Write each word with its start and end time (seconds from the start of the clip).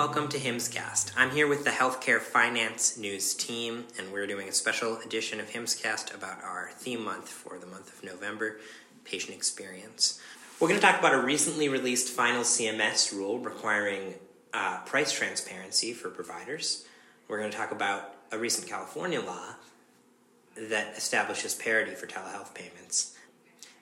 welcome 0.00 0.28
to 0.28 0.38
HIMSScast. 0.38 1.12
I'm 1.14 1.30
here 1.30 1.46
with 1.46 1.64
the 1.64 1.70
Healthcare 1.70 2.20
Finance 2.20 2.96
News 2.96 3.34
team, 3.34 3.84
and 3.98 4.10
we're 4.10 4.26
doing 4.26 4.48
a 4.48 4.52
special 4.52 4.96
edition 4.96 5.40
of 5.40 5.50
HIMSScast 5.50 6.14
about 6.14 6.42
our 6.42 6.70
theme 6.72 7.04
month 7.04 7.28
for 7.28 7.58
the 7.58 7.66
month 7.66 7.92
of 7.92 8.02
November 8.02 8.60
patient 9.04 9.36
experience. 9.36 10.18
We're 10.58 10.68
going 10.68 10.80
to 10.80 10.86
talk 10.86 10.98
about 10.98 11.12
a 11.12 11.20
recently 11.20 11.68
released 11.68 12.08
final 12.08 12.44
CMS 12.44 13.14
rule 13.14 13.40
requiring 13.40 14.14
uh, 14.54 14.78
price 14.86 15.12
transparency 15.12 15.92
for 15.92 16.08
providers. 16.08 16.86
We're 17.28 17.38
going 17.38 17.50
to 17.50 17.56
talk 17.58 17.70
about 17.70 18.14
a 18.32 18.38
recent 18.38 18.68
California 18.68 19.20
law 19.20 19.56
that 20.56 20.96
establishes 20.96 21.54
parity 21.54 21.94
for 21.94 22.06
telehealth 22.06 22.54
payments. 22.54 23.18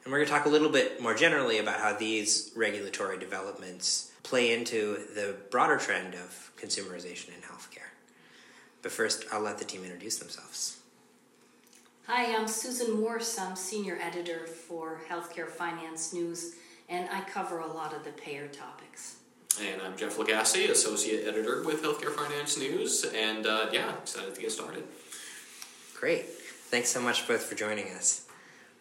And 0.05 0.13
we're 0.13 0.19
going 0.19 0.27
to 0.27 0.33
talk 0.33 0.47
a 0.47 0.49
little 0.49 0.71
bit 0.71 1.03
more 1.03 1.15
generally 1.15 1.59
about 1.59 1.81
how 1.81 1.93
these 1.93 2.51
regulatory 2.57 3.19
developments 3.19 4.11
play 4.23 4.53
into 4.53 4.99
the 5.15 5.37
broader 5.51 5.77
trend 5.77 6.15
of 6.15 6.53
consumerization 6.57 7.29
in 7.29 7.43
healthcare. 7.43 7.91
But 8.83 8.93
first, 8.93 9.25
I'll 9.33 9.41
let 9.41 9.59
the 9.59 9.65
team 9.65 9.83
introduce 9.85 10.19
themselves. 10.19 10.79
Hi, 12.07 12.35
I'm 12.35 12.49
Susan 12.49 13.01
Morse. 13.01 13.39
I'm 13.39 13.57
senior 13.57 13.99
editor 14.01 14.47
for 14.47 15.03
Healthcare 15.11 15.49
Finance 15.49 16.15
News, 16.15 16.55
and 16.89 17.09
I 17.13 17.21
cover 17.23 17.59
a 17.59 17.67
lot 17.67 17.93
of 17.93 18.05
the 18.05 18.13
payer 18.13 18.49
topics. 18.49 19.17
And 19.61 19.83
I'm 19.83 19.97
Jeff 19.97 20.17
Lagasse, 20.17 20.71
associate 20.71 21.27
editor 21.27 21.63
with 21.65 21.83
Healthcare 21.83 22.15
Finance 22.15 22.59
News, 22.59 23.05
and 23.15 23.47
uh, 23.47 23.67
yeah, 23.73 23.93
excited 23.99 24.35
to 24.35 24.41
get 24.41 24.53
started. 24.53 24.85
Great. 25.99 26.27
Thanks 26.27 26.91
so 26.91 27.01
much 27.01 27.27
both 27.27 27.43
for 27.43 27.57
joining 27.57 27.89
us. 27.89 28.28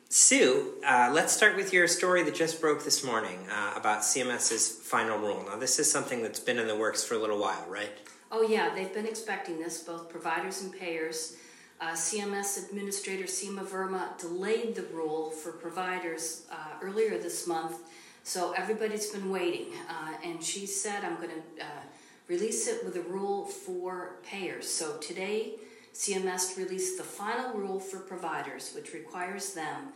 Sue, 0.10 0.74
uh, 0.86 1.12
let's 1.14 1.34
start 1.34 1.58
with 1.58 1.74
your 1.74 1.86
story 1.86 2.24
that 2.24 2.34
just 2.34 2.62
broke 2.62 2.86
this 2.86 3.04
morning 3.04 3.38
uh, 3.52 3.74
about 3.76 4.00
CMS's 4.00 4.72
final 4.72 5.18
rule. 5.18 5.44
Now, 5.46 5.58
this 5.58 5.80
is 5.80 5.92
something 5.92 6.22
that's 6.22 6.40
been 6.40 6.60
in 6.60 6.68
the 6.68 6.78
works 6.78 7.04
for 7.04 7.16
a 7.16 7.18
little 7.18 7.38
while, 7.38 7.66
right? 7.68 7.92
Oh, 8.32 8.42
yeah, 8.42 8.74
they've 8.74 8.94
been 8.94 9.06
expecting 9.06 9.60
this, 9.60 9.84
both 9.84 10.08
providers 10.08 10.62
and 10.62 10.72
payers. 10.72 11.36
Uh, 11.82 11.92
CMS 11.92 12.70
Administrator 12.70 13.26
Seema 13.26 13.66
Verma 13.66 14.18
delayed 14.18 14.76
the 14.76 14.84
rule 14.94 15.30
for 15.30 15.52
providers 15.52 16.46
uh, 16.54 16.56
earlier 16.82 17.18
this 17.18 17.46
month, 17.46 17.80
so 18.24 18.54
everybody's 18.54 19.08
been 19.08 19.30
waiting. 19.30 19.74
Uh, 19.90 20.14
and 20.24 20.42
she 20.42 20.66
said, 20.66 21.04
I'm 21.04 21.18
going 21.18 21.32
to 21.32 21.64
uh, 21.66 21.82
release 22.30 22.70
it 22.70 22.86
with 22.86 22.96
a 22.96 23.02
rule 23.02 23.44
for 23.44 24.20
payers. 24.24 24.70
So 24.70 24.98
today, 25.00 25.56
CMS 25.98 26.56
released 26.56 27.00
the 27.00 27.04
final 27.04 27.58
rule 27.58 27.80
for 27.80 27.98
providers, 27.98 28.72
which 28.76 28.94
requires 28.94 29.54
them 29.54 29.88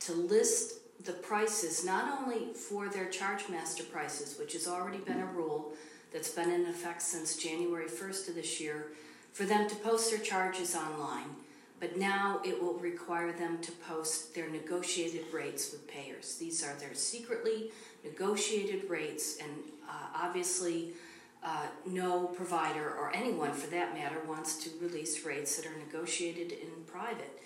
to 0.00 0.14
list 0.14 0.78
the 1.04 1.12
prices 1.12 1.84
not 1.84 2.22
only 2.22 2.54
for 2.54 2.88
their 2.88 3.10
charge 3.10 3.50
master 3.50 3.84
prices, 3.84 4.38
which 4.38 4.54
has 4.54 4.66
already 4.66 4.96
been 4.96 5.20
a 5.20 5.26
rule 5.26 5.74
that's 6.10 6.30
been 6.30 6.50
in 6.50 6.64
effect 6.64 7.02
since 7.02 7.36
January 7.36 7.86
1st 7.86 8.30
of 8.30 8.34
this 8.34 8.62
year, 8.62 8.92
for 9.34 9.44
them 9.44 9.68
to 9.68 9.76
post 9.76 10.10
their 10.10 10.20
charges 10.20 10.74
online, 10.74 11.36
but 11.80 11.98
now 11.98 12.40
it 12.46 12.62
will 12.62 12.78
require 12.78 13.30
them 13.30 13.58
to 13.60 13.72
post 13.72 14.34
their 14.34 14.48
negotiated 14.48 15.26
rates 15.34 15.70
with 15.70 15.86
payers. 15.86 16.36
These 16.36 16.64
are 16.64 16.74
their 16.76 16.94
secretly 16.94 17.72
negotiated 18.04 18.88
rates, 18.88 19.36
and 19.38 19.50
uh, 19.86 20.06
obviously, 20.14 20.94
uh, 21.44 21.66
no 21.86 22.26
provider 22.26 22.88
or 22.88 23.10
anyone 23.14 23.52
for 23.52 23.68
that 23.68 23.94
matter 23.94 24.18
wants 24.28 24.62
to 24.64 24.70
release 24.80 25.24
rates 25.24 25.56
that 25.56 25.66
are 25.66 25.76
negotiated 25.76 26.52
in 26.52 26.68
private. 26.86 27.40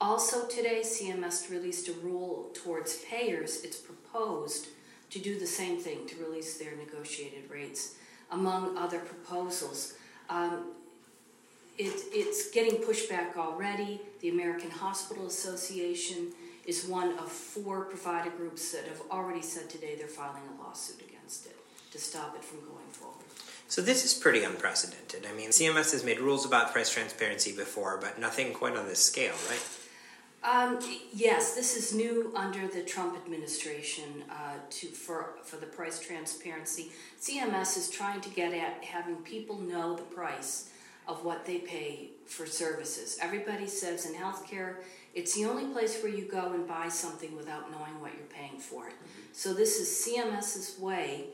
Also, 0.00 0.46
today, 0.46 0.80
CMS 0.82 1.50
released 1.50 1.88
a 1.88 1.92
rule 1.92 2.50
towards 2.54 2.98
payers. 3.04 3.62
It's 3.64 3.76
proposed 3.76 4.68
to 5.10 5.18
do 5.18 5.38
the 5.38 5.46
same 5.46 5.78
thing 5.78 6.06
to 6.06 6.16
release 6.16 6.56
their 6.56 6.76
negotiated 6.76 7.50
rates, 7.50 7.94
among 8.30 8.76
other 8.76 8.98
proposals. 8.98 9.94
Um, 10.28 10.72
it, 11.78 11.94
it's 12.12 12.50
getting 12.50 12.80
pushback 12.82 13.36
already. 13.36 14.00
The 14.20 14.30
American 14.30 14.70
Hospital 14.70 15.26
Association 15.26 16.32
is 16.66 16.84
one 16.86 17.16
of 17.18 17.30
four 17.30 17.84
provider 17.84 18.30
groups 18.30 18.72
that 18.72 18.84
have 18.84 19.00
already 19.10 19.42
said 19.42 19.70
today 19.70 19.94
they're 19.96 20.06
filing 20.06 20.42
a 20.58 20.62
lawsuit 20.62 21.00
against 21.00 21.46
it 21.46 21.56
to 21.92 21.98
stop 21.98 22.36
it 22.36 22.44
from 22.44 22.60
going 22.60 22.86
forward. 22.92 23.17
So 23.68 23.82
this 23.82 24.02
is 24.02 24.14
pretty 24.14 24.44
unprecedented. 24.44 25.26
I 25.30 25.34
mean, 25.36 25.50
CMS 25.50 25.92
has 25.92 26.02
made 26.02 26.20
rules 26.20 26.46
about 26.46 26.72
price 26.72 26.90
transparency 26.90 27.54
before, 27.54 27.98
but 28.00 28.18
nothing 28.18 28.54
quite 28.54 28.74
on 28.74 28.86
this 28.88 28.98
scale, 28.98 29.34
right? 29.48 29.60
Um, 30.42 30.78
yes, 31.12 31.54
this 31.54 31.76
is 31.76 31.94
new 31.94 32.32
under 32.34 32.66
the 32.66 32.82
Trump 32.82 33.16
administration 33.16 34.24
uh, 34.30 34.54
to 34.70 34.86
for 34.86 35.34
for 35.42 35.56
the 35.56 35.66
price 35.66 36.00
transparency. 36.00 36.92
CMS 37.20 37.76
is 37.76 37.90
trying 37.90 38.22
to 38.22 38.30
get 38.30 38.54
at 38.54 38.82
having 38.84 39.16
people 39.16 39.58
know 39.58 39.94
the 39.96 40.02
price 40.02 40.70
of 41.06 41.24
what 41.24 41.44
they 41.44 41.58
pay 41.58 42.10
for 42.24 42.46
services. 42.46 43.18
Everybody 43.20 43.66
says 43.66 44.06
in 44.06 44.14
healthcare, 44.14 44.76
it's 45.14 45.34
the 45.34 45.44
only 45.44 45.66
place 45.66 46.00
where 46.02 46.12
you 46.12 46.24
go 46.24 46.52
and 46.52 46.66
buy 46.66 46.88
something 46.88 47.36
without 47.36 47.70
knowing 47.70 48.00
what 48.00 48.12
you're 48.14 48.26
paying 48.26 48.60
for 48.60 48.86
it. 48.86 48.94
Mm-hmm. 48.94 49.32
So 49.32 49.52
this 49.52 49.78
is 49.80 49.88
CMS's 50.06 50.78
way 50.78 51.26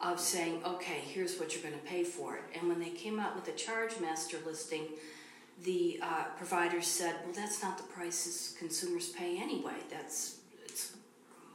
of 0.00 0.20
saying, 0.20 0.62
okay, 0.64 1.00
here's 1.04 1.38
what 1.38 1.52
you're 1.54 1.62
going 1.62 1.74
to 1.74 1.86
pay 1.86 2.04
for 2.04 2.36
it. 2.36 2.44
And 2.54 2.68
when 2.68 2.78
they 2.78 2.90
came 2.90 3.18
out 3.18 3.34
with 3.34 3.44
the 3.44 3.52
charge 3.52 3.98
master 4.00 4.36
listing, 4.46 4.86
the 5.64 5.98
uh, 6.00 6.24
providers 6.36 6.86
said, 6.86 7.16
well, 7.24 7.34
that's 7.34 7.62
not 7.62 7.78
the 7.78 7.84
prices 7.84 8.54
consumers 8.58 9.08
pay 9.08 9.38
anyway. 9.38 9.74
That's 9.90 10.36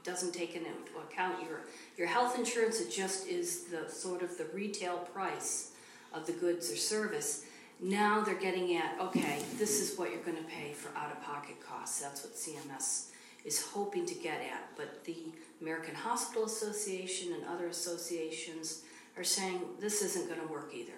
doesn't 0.03 0.33
take 0.33 0.55
into 0.55 0.69
account 1.09 1.41
your 1.43 1.61
your 1.97 2.07
health 2.07 2.37
insurance. 2.37 2.81
It 2.81 2.91
just 2.91 3.27
is 3.27 3.65
the 3.65 3.89
sort 3.89 4.21
of 4.21 4.37
the 4.37 4.45
retail 4.53 4.97
price 4.97 5.71
of 6.13 6.25
the 6.25 6.33
goods 6.33 6.71
or 6.71 6.75
service. 6.75 7.45
Now 7.79 8.21
they're 8.21 8.35
getting 8.35 8.75
at, 8.75 8.99
okay, 8.99 9.41
this 9.57 9.81
is 9.81 9.97
what 9.97 10.11
you're 10.11 10.21
going 10.21 10.37
to 10.37 10.43
pay 10.43 10.73
for 10.73 10.95
out 10.97 11.11
of 11.11 11.21
pocket 11.23 11.55
costs. 11.65 12.01
That's 12.01 12.23
what 12.23 12.35
CMS 12.35 13.09
is 13.45 13.61
hoping 13.61 14.05
to 14.05 14.13
get 14.13 14.41
at. 14.41 14.75
But 14.75 15.03
the 15.05 15.17
American 15.61 15.95
Hospital 15.95 16.45
Association 16.45 17.33
and 17.33 17.43
other 17.45 17.67
associations 17.67 18.83
are 19.17 19.23
saying 19.23 19.61
this 19.79 20.01
isn't 20.01 20.27
going 20.27 20.41
to 20.41 20.51
work 20.51 20.71
either. 20.73 20.93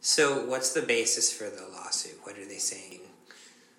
So, 0.00 0.46
what's 0.46 0.72
the 0.72 0.82
basis 0.82 1.32
for 1.32 1.44
the 1.44 1.66
lawsuit? 1.72 2.18
What 2.22 2.38
are 2.38 2.46
they 2.46 2.56
saying? 2.56 3.00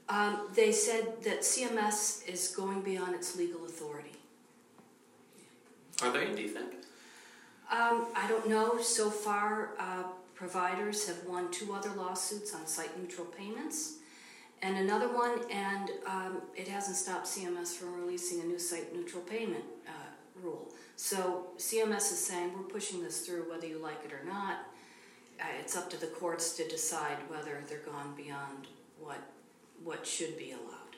Um, 0.07 0.41
they 0.53 0.71
said 0.71 1.23
that 1.23 1.41
CMS 1.41 2.27
is 2.27 2.49
going 2.49 2.81
beyond 2.81 3.15
its 3.15 3.35
legal 3.35 3.65
authority. 3.65 4.11
Are 6.03 6.11
they, 6.11 6.33
do 6.35 6.41
you 6.41 6.49
think? 6.49 6.73
Um, 7.71 8.07
I 8.15 8.25
don't 8.27 8.49
know. 8.49 8.81
So 8.81 9.09
far, 9.09 9.71
uh, 9.79 10.03
providers 10.35 11.07
have 11.07 11.23
won 11.25 11.49
two 11.51 11.73
other 11.73 11.91
lawsuits 11.91 12.53
on 12.53 12.67
site 12.67 12.99
neutral 12.99 13.27
payments 13.27 13.99
and 14.61 14.77
another 14.77 15.07
one, 15.07 15.39
and 15.49 15.89
um, 16.05 16.41
it 16.55 16.67
hasn't 16.67 16.95
stopped 16.95 17.25
CMS 17.25 17.69
from 17.75 17.99
releasing 17.99 18.41
a 18.41 18.43
new 18.43 18.59
site 18.59 18.93
neutral 18.95 19.23
payment 19.23 19.63
uh, 19.87 20.41
rule. 20.41 20.71
So 20.95 21.47
CMS 21.57 22.11
is 22.11 22.19
saying 22.19 22.53
we're 22.55 22.63
pushing 22.63 23.01
this 23.01 23.25
through 23.25 23.49
whether 23.49 23.65
you 23.65 23.79
like 23.79 24.05
it 24.05 24.13
or 24.13 24.23
not. 24.23 24.59
Uh, 25.39 25.45
it's 25.59 25.75
up 25.75 25.89
to 25.89 25.99
the 25.99 26.07
courts 26.07 26.55
to 26.57 26.67
decide 26.67 27.17
whether 27.27 27.63
they're 27.67 27.79
gone 27.79 28.13
beyond 28.15 28.67
what 28.99 29.17
what 29.83 30.05
should 30.05 30.37
be 30.37 30.51
allowed. 30.51 30.91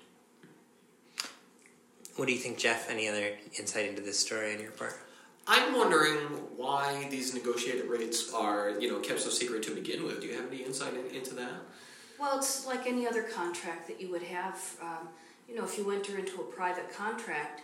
What 2.18 2.28
do 2.28 2.34
you 2.34 2.40
think, 2.40 2.57
Jeff? 2.57 2.90
Any 2.90 3.07
other 3.07 3.31
insight 3.57 3.88
into 3.88 4.01
this 4.01 4.19
story 4.19 4.53
on 4.53 4.59
your 4.59 4.72
part? 4.72 5.00
I'm 5.47 5.74
wondering 5.75 6.18
why 6.57 7.07
these 7.09 7.34
negotiated 7.34 7.85
rates 7.85 8.34
are, 8.34 8.72
you 8.80 8.91
know, 8.91 9.00
kept 9.00 9.22
so 9.22 9.30
secret 9.30 9.63
to 9.63 9.75
begin 9.75 10.03
with. 10.03 10.22
Do 10.22 10.28
you 10.28 10.35
have 10.35 10.47
any 10.47 10.63
insight 10.63 10.94
in, 10.94 11.16
into 11.16 11.34
that? 11.35 11.51
Well, 12.24 12.38
it's 12.38 12.66
like 12.66 12.88
any 12.88 13.06
other 13.06 13.24
contract 13.24 13.86
that 13.90 14.00
you 14.00 14.10
would 14.12 14.24
have. 14.24 14.78
Um, 14.81 15.10
you 15.50 15.58
know, 15.58 15.66
if 15.66 15.78
you 15.78 15.92
enter 15.92 16.18
into 16.18 16.40
a 16.40 16.46
private 16.46 16.90
contract, 16.96 17.64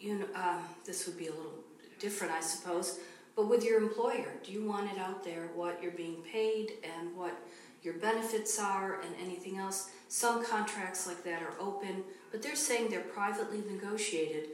you 0.00 0.14
know, 0.14 0.24
um, 0.34 0.60
this 0.86 1.06
would 1.06 1.18
be 1.18 1.26
a 1.26 1.32
little 1.32 1.58
different, 1.98 2.32
I 2.32 2.40
suppose. 2.40 3.00
But 3.36 3.50
with 3.50 3.62
your 3.62 3.78
employer, 3.78 4.32
do 4.42 4.52
you 4.52 4.64
want 4.64 4.90
it 4.90 4.98
out 4.98 5.22
there 5.22 5.50
what 5.54 5.82
you're 5.82 5.92
being 5.92 6.22
paid 6.32 6.78
and 6.82 7.14
what 7.14 7.36
your 7.82 7.92
benefits 7.92 8.58
are 8.58 9.02
and 9.02 9.14
anything 9.22 9.58
else? 9.58 9.90
Some 10.08 10.42
contracts 10.46 11.06
like 11.06 11.22
that 11.24 11.42
are 11.42 11.54
open, 11.60 12.04
but 12.30 12.40
they're 12.40 12.56
saying 12.56 12.88
they're 12.88 13.00
privately 13.00 13.62
negotiated. 13.70 14.44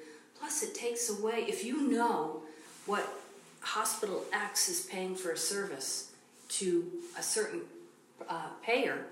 Plus, 0.40 0.64
it 0.64 0.74
takes 0.74 1.08
away, 1.08 1.44
if 1.46 1.64
you 1.64 1.88
know 1.88 2.42
what 2.84 3.08
hospital 3.60 4.24
X 4.32 4.68
is 4.68 4.86
paying 4.86 5.14
for 5.14 5.30
a 5.30 5.36
service 5.36 6.10
to 6.48 6.84
a 7.16 7.22
certain 7.22 7.60
uh, 8.28 8.48
payer, 8.62 9.06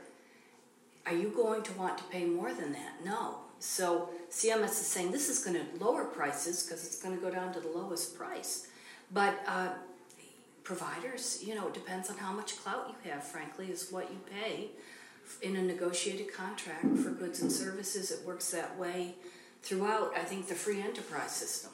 are 1.04 1.14
you 1.14 1.28
going 1.28 1.62
to 1.62 1.72
want 1.74 1.98
to 1.98 2.04
pay 2.04 2.24
more 2.24 2.52
than 2.52 2.72
that? 2.72 3.04
No. 3.04 3.38
So 3.58 4.10
CMS 4.30 4.70
is 4.70 4.86
saying 4.86 5.12
this 5.12 5.28
is 5.28 5.38
going 5.44 5.56
to 5.56 5.84
lower 5.84 6.04
prices 6.04 6.62
because 6.62 6.84
it's 6.86 7.00
going 7.02 7.16
to 7.16 7.22
go 7.22 7.30
down 7.30 7.52
to 7.54 7.60
the 7.60 7.68
lowest 7.68 8.16
price. 8.16 8.68
But 9.12 9.38
uh, 9.46 9.68
providers, 10.64 11.42
you 11.46 11.54
know, 11.54 11.68
it 11.68 11.74
depends 11.74 12.10
on 12.10 12.16
how 12.18 12.32
much 12.32 12.58
clout 12.58 12.88
you 12.88 13.10
have, 13.10 13.22
frankly, 13.22 13.66
is 13.70 13.90
what 13.90 14.10
you 14.10 14.18
pay 14.30 14.70
in 15.42 15.56
a 15.56 15.62
negotiated 15.62 16.32
contract 16.32 16.98
for 16.98 17.10
goods 17.10 17.40
and 17.40 17.50
services. 17.50 18.10
It 18.10 18.26
works 18.26 18.50
that 18.50 18.76
way 18.78 19.14
throughout, 19.62 20.12
I 20.16 20.24
think, 20.24 20.48
the 20.48 20.54
free 20.54 20.82
enterprise 20.82 21.32
system. 21.32 21.72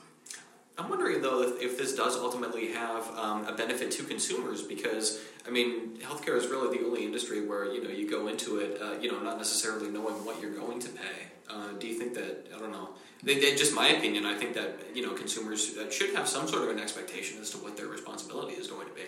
I'm 0.79 0.89
wondering 0.89 1.21
though 1.21 1.43
if, 1.43 1.61
if 1.61 1.79
this 1.79 1.95
does 1.95 2.17
ultimately 2.17 2.73
have 2.73 3.07
um, 3.19 3.47
a 3.47 3.53
benefit 3.53 3.91
to 3.93 4.05
consumers 4.05 4.63
because 4.63 5.21
I 5.47 5.51
mean 5.51 5.99
healthcare 5.99 6.37
is 6.37 6.47
really 6.47 6.77
the 6.79 6.85
only 6.85 7.05
industry 7.05 7.47
where 7.47 7.73
you 7.73 7.83
know 7.83 7.91
you 7.91 8.09
go 8.09 8.29
into 8.29 8.59
it 8.59 8.81
uh, 8.81 8.99
you 9.01 9.11
know 9.11 9.21
not 9.21 9.37
necessarily 9.37 9.91
knowing 9.91 10.25
what 10.25 10.41
you're 10.41 10.55
going 10.55 10.81
to 10.81 10.89
pay. 10.89 11.29
Uh, 11.51 11.73
do 11.79 11.87
you 11.87 11.99
think 11.99 12.15
that 12.15 12.47
I 12.55 12.59
don't 12.59 12.73
know? 12.73 12.91
They, 13.23 13.39
they, 13.39 13.55
just 13.55 13.75
my 13.75 13.89
opinion. 13.89 14.25
I 14.25 14.37
think 14.37 14.55
that 14.55 14.79
you 14.95 15.07
know 15.07 15.13
consumers 15.13 15.77
uh, 15.77 15.91
should 15.91 16.15
have 16.15 16.27
some 16.27 16.49
sort 16.49 16.63
of 16.63 16.71
an 16.71 16.81
expectation 16.81 17.41
as 17.41 17.51
to 17.51 17.59
what 17.59 17.77
their 17.77 17.87
responsibility 17.87 18.55
is 18.55 18.69
going 18.69 18.89
to 18.89 18.95
be. 18.95 19.03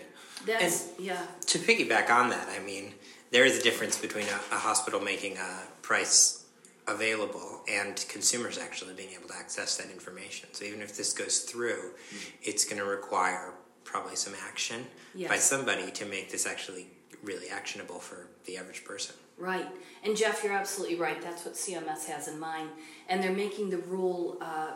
That's 0.47 0.91
yeah. 0.99 1.23
To 1.47 1.59
piggyback 1.59 2.11
on 2.11 2.29
that, 2.31 2.49
I 2.49 2.63
mean, 2.63 2.93
there 3.31 3.45
is 3.45 3.59
a 3.59 3.63
difference 3.63 3.99
between 3.99 4.27
a, 4.27 4.55
a 4.55 4.59
hospital 4.59 5.01
making 5.01 5.39
a 5.39 5.63
price 5.83 6.44
available 6.87 7.63
and 7.69 8.05
consumers 8.09 8.59
actually 8.59 8.95
being 8.95 9.11
able 9.17 9.29
to 9.29 9.35
access 9.37 9.77
that 9.79 9.91
information. 9.91 10.49
So 10.53 10.65
even 10.65 10.83
if 10.83 10.97
this 10.97 11.13
goes 11.13 11.41
through, 11.41 11.93
mm-hmm. 11.93 12.31
it's 12.43 12.65
going 12.65 12.79
to 12.79 12.85
require 12.85 13.55
probably 13.85 14.17
some 14.17 14.35
action 14.47 14.87
yes. 15.15 15.31
by 15.31 15.37
somebody 15.37 15.91
to 15.93 16.05
make 16.07 16.31
this 16.31 16.47
actually 16.47 16.89
really 17.23 17.49
actionable 17.49 17.99
for 17.99 18.29
the 18.45 18.57
average 18.59 18.85
person. 18.85 19.15
Right. 19.39 19.67
And 20.05 20.17
Jeff, 20.17 20.45
you're 20.45 20.53
absolutely 20.53 20.97
right. 20.97 21.21
That's 21.21 21.45
what 21.45 21.55
CMS 21.55 22.07
has 22.07 22.29
in 22.29 22.39
mind. 22.39 22.71
And 23.09 23.23
they're 23.23 23.33
making 23.33 23.71
the 23.71 23.79
rule 23.79 24.39
uh, 24.41 24.73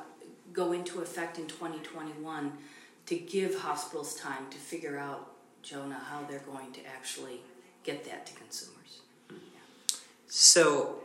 go 0.53 0.73
into 0.73 1.01
effect 1.01 1.39
in 1.39 1.47
2021 1.47 2.53
to 3.07 3.17
give 3.17 3.61
hospitals 3.61 4.17
time 4.17 4.47
to 4.51 4.57
figure 4.57 4.99
out, 4.99 5.31
Jonah, 5.63 6.01
how 6.11 6.25
they're 6.25 6.41
going 6.41 6.73
to 6.73 6.81
actually 6.87 7.41
get 7.85 8.05
that 8.05 8.27
to 8.27 8.35
consumers. 8.35 9.01
So 10.27 10.98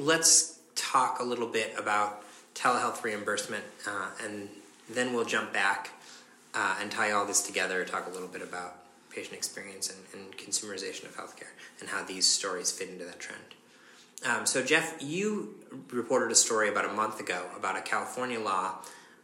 let's 0.00 0.58
talk 0.74 1.20
a 1.20 1.22
little 1.22 1.46
bit 1.46 1.74
about 1.78 2.24
telehealth 2.54 3.02
reimbursement, 3.04 3.64
uh, 3.86 4.10
and 4.24 4.48
then 4.88 5.12
we'll 5.12 5.24
jump 5.24 5.52
back 5.52 5.90
uh, 6.54 6.76
and 6.80 6.90
tie 6.90 7.12
all 7.12 7.26
this 7.26 7.42
together. 7.42 7.84
Talk 7.84 8.06
a 8.08 8.10
little 8.10 8.28
bit 8.28 8.42
about 8.42 8.76
patient 9.10 9.34
experience 9.34 9.92
and, 9.92 10.22
and 10.22 10.36
consumerization 10.36 11.04
of 11.04 11.16
healthcare 11.16 11.52
and 11.80 11.88
how 11.88 12.02
these 12.04 12.26
stories 12.26 12.72
fit 12.72 12.88
into 12.88 13.04
that 13.04 13.20
trend. 13.20 13.42
Um, 14.24 14.46
so, 14.46 14.62
Jeff, 14.62 14.96
you 15.00 15.54
reported 15.90 16.30
a 16.30 16.34
story 16.34 16.68
about 16.68 16.84
a 16.84 16.92
month 16.92 17.20
ago 17.20 17.46
about 17.56 17.76
a 17.76 17.80
California 17.80 18.38
law 18.38 18.74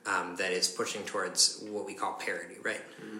um, 0.07 0.37
that 0.37 0.53
is 0.53 0.69
pushing 0.69 1.03
towards 1.03 1.65
what 1.71 1.87
we 1.87 1.95
call 1.95 2.15
parity, 2.15 2.57
right? 2.63 2.83
Mm-hmm. 3.01 3.19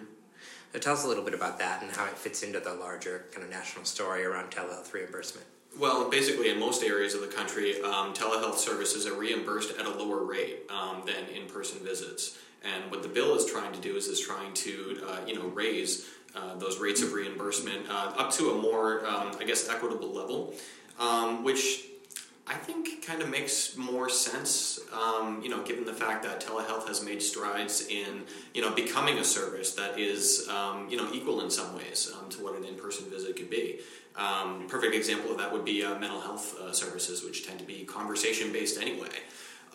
So, 0.73 0.79
tell 0.79 0.93
us 0.93 1.05
a 1.05 1.07
little 1.07 1.23
bit 1.23 1.33
about 1.33 1.59
that 1.59 1.81
and 1.83 1.91
how 1.91 2.05
it 2.05 2.17
fits 2.17 2.43
into 2.43 2.59
the 2.59 2.73
larger 2.73 3.25
kind 3.31 3.43
of 3.43 3.49
national 3.49 3.85
story 3.85 4.25
around 4.25 4.51
telehealth 4.51 4.91
reimbursement. 4.91 5.45
Well, 5.79 6.09
basically, 6.09 6.49
in 6.49 6.59
most 6.59 6.83
areas 6.83 7.13
of 7.13 7.21
the 7.21 7.27
country, 7.27 7.79
um, 7.83 8.11
telehealth 8.11 8.55
services 8.55 9.05
are 9.05 9.13
reimbursed 9.13 9.77
at 9.77 9.85
a 9.85 9.89
lower 9.89 10.23
rate 10.23 10.61
um, 10.71 11.03
than 11.05 11.27
in-person 11.35 11.85
visits. 11.85 12.39
And 12.63 12.89
what 12.89 13.03
the 13.03 13.09
bill 13.09 13.35
is 13.35 13.45
trying 13.45 13.71
to 13.73 13.79
do 13.79 13.95
is 13.95 14.07
is 14.07 14.19
trying 14.19 14.53
to 14.55 15.01
uh, 15.07 15.19
you 15.27 15.35
know 15.35 15.47
raise 15.49 16.09
uh, 16.35 16.55
those 16.55 16.79
rates 16.79 17.03
of 17.03 17.13
reimbursement 17.13 17.87
uh, 17.89 18.13
up 18.17 18.31
to 18.33 18.49
a 18.51 18.61
more 18.61 19.05
um, 19.05 19.33
I 19.39 19.43
guess 19.43 19.69
equitable 19.69 20.11
level, 20.11 20.55
um, 20.99 21.43
which 21.43 21.83
I 22.49 22.55
think 22.55 23.05
kind 23.05 23.21
of 23.21 23.29
makes 23.29 23.75
more 23.75 24.09
sense, 24.09 24.79
um, 24.93 25.41
you 25.43 25.49
know, 25.49 25.61
given 25.63 25.83
the 25.83 25.93
fact 25.93 26.23
that 26.23 26.39
telehealth 26.39 26.87
has 26.87 27.03
made 27.03 27.21
strides 27.21 27.87
in, 27.87 28.23
you 28.53 28.61
know, 28.61 28.71
becoming 28.71 29.17
a 29.17 29.23
service 29.23 29.73
that 29.75 29.99
is, 29.99 30.47
um, 30.47 30.87
you 30.89 30.95
know, 30.95 31.09
equal 31.11 31.41
in 31.41 31.49
some 31.51 31.75
ways 31.75 32.09
um, 32.17 32.29
to 32.29 32.41
what 32.41 32.55
an 32.55 32.63
in-person 32.63 33.09
visit 33.09 33.35
could 33.35 33.49
be. 33.49 33.81
Um, 34.17 34.65
perfect 34.67 34.95
example 34.95 35.31
of 35.31 35.37
that 35.37 35.53
would 35.53 35.63
be 35.63 35.83
uh, 35.83 35.97
mental 35.99 36.19
health 36.19 36.59
uh, 36.59 36.71
services, 36.71 37.23
which 37.23 37.45
tend 37.45 37.59
to 37.59 37.65
be 37.65 37.83
conversation 37.83 38.51
based 38.51 38.81
anyway. 38.81 39.09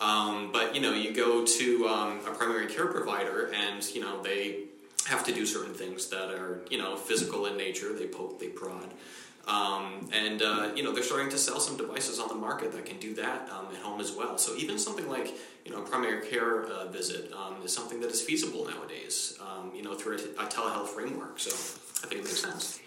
Um, 0.01 0.51
but 0.51 0.75
you 0.75 0.81
know, 0.81 0.93
you 0.93 1.13
go 1.13 1.45
to 1.45 1.87
um, 1.87 2.19
a 2.27 2.31
primary 2.31 2.67
care 2.67 2.87
provider, 2.87 3.51
and 3.53 3.83
you 3.95 4.01
know 4.01 4.21
they 4.21 4.65
have 5.07 5.23
to 5.25 5.33
do 5.33 5.45
certain 5.45 5.73
things 5.73 6.07
that 6.09 6.29
are 6.29 6.65
you 6.69 6.77
know 6.77 6.95
physical 6.95 7.45
in 7.45 7.57
nature. 7.57 7.93
They 7.93 8.07
poke, 8.07 8.39
they 8.39 8.47
prod. 8.47 8.89
Um, 9.45 10.09
and 10.13 10.41
uh, 10.41 10.71
you 10.75 10.83
know 10.83 10.93
they're 10.93 11.03
starting 11.03 11.29
to 11.29 11.37
sell 11.37 11.59
some 11.59 11.75
devices 11.75 12.19
on 12.19 12.29
the 12.29 12.35
market 12.35 12.71
that 12.73 12.85
can 12.85 12.97
do 12.97 13.13
that 13.15 13.49
um, 13.49 13.67
at 13.73 13.81
home 13.81 13.99
as 13.99 14.11
well. 14.11 14.37
So 14.37 14.55
even 14.55 14.79
something 14.79 15.09
like 15.09 15.33
you 15.65 15.71
know 15.71 15.83
a 15.83 15.85
primary 15.85 16.25
care 16.27 16.63
uh, 16.63 16.87
visit 16.87 17.31
um, 17.33 17.57
is 17.63 17.73
something 17.73 17.99
that 18.01 18.11
is 18.11 18.21
feasible 18.21 18.65
nowadays. 18.65 19.37
Um, 19.41 19.71
you 19.75 19.83
know 19.83 19.95
through 19.95 20.15
a, 20.15 20.17
t- 20.17 20.29
a 20.39 20.45
telehealth 20.45 20.89
framework. 20.89 21.39
So 21.39 21.51
I 21.51 22.07
think 22.09 22.21
it 22.21 22.25
makes 22.25 22.41
sense. 22.41 22.79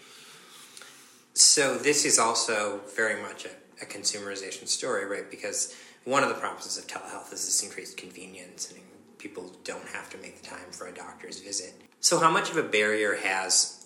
So 1.37 1.77
this 1.77 2.03
is 2.03 2.17
also 2.17 2.81
very 2.95 3.21
much 3.21 3.45
a, 3.45 3.49
a, 3.83 3.85
consumerization 3.85 4.67
story, 4.67 5.05
right? 5.05 5.29
Because 5.29 5.75
one 6.03 6.23
of 6.23 6.29
the 6.29 6.35
promises 6.35 6.79
of 6.79 6.87
telehealth 6.87 7.31
is 7.31 7.45
this 7.45 7.61
increased 7.61 7.95
convenience, 7.95 8.71
and 8.71 8.81
people 9.19 9.53
don't 9.63 9.87
have 9.89 10.09
to 10.09 10.17
make 10.17 10.41
the 10.41 10.47
time 10.47 10.71
for 10.71 10.87
a 10.87 10.91
doctor's 10.91 11.39
visit. 11.39 11.75
So, 11.99 12.19
how 12.19 12.31
much 12.31 12.49
of 12.49 12.57
a 12.57 12.63
barrier 12.63 13.17
has 13.17 13.85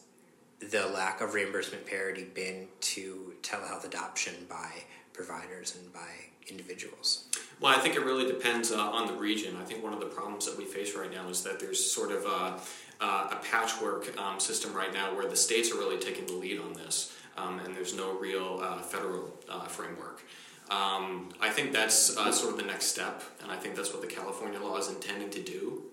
the 0.61 0.87
lack 0.87 1.19
of 1.19 1.33
reimbursement 1.33 1.85
parity 1.85 2.23
been 2.23 2.69
to 2.79 3.33
telehealth 3.41 3.83
adoption 3.83 4.33
by 4.49 4.71
providers 5.11 5.77
and 5.77 5.91
by 5.91 6.07
individuals? 6.47 7.25
Well, 7.59 7.77
I 7.77 7.81
think 7.81 7.95
it 7.95 8.05
really 8.05 8.27
depends 8.27 8.71
uh, 8.71 8.79
on 8.79 9.07
the 9.07 9.13
region. 9.13 9.57
I 9.57 9.65
think 9.65 9.83
one 9.83 9.91
of 9.91 9.99
the 9.99 10.05
problems 10.05 10.45
that 10.45 10.57
we 10.57 10.63
face 10.63 10.95
right 10.95 11.11
now 11.11 11.27
is 11.27 11.43
that 11.43 11.59
there's 11.59 11.85
sort 11.85 12.13
of 12.13 12.23
a, 12.23 13.05
a 13.05 13.39
patchwork 13.43 14.17
um, 14.17 14.39
system 14.39 14.73
right 14.73 14.93
now 14.93 15.13
where 15.13 15.27
the 15.27 15.35
states 15.35 15.69
are 15.69 15.77
really 15.77 15.99
taking 15.99 16.25
the 16.27 16.33
lead 16.33 16.57
on 16.57 16.71
this 16.71 17.13
um, 17.37 17.59
and 17.59 17.75
there's 17.75 17.95
no 17.95 18.17
real 18.17 18.59
uh, 18.61 18.81
federal 18.81 19.33
uh, 19.49 19.65
framework. 19.65 20.23
Um, 20.69 21.29
I 21.41 21.49
think 21.49 21.73
that's 21.73 22.15
uh, 22.17 22.31
sort 22.31 22.53
of 22.53 22.57
the 22.57 22.65
next 22.65 22.85
step, 22.85 23.23
and 23.43 23.51
I 23.51 23.57
think 23.57 23.75
that's 23.75 23.91
what 23.91 24.01
the 24.01 24.07
California 24.07 24.59
law 24.59 24.77
is 24.77 24.87
intending 24.87 25.29
to 25.31 25.41
do, 25.41 25.83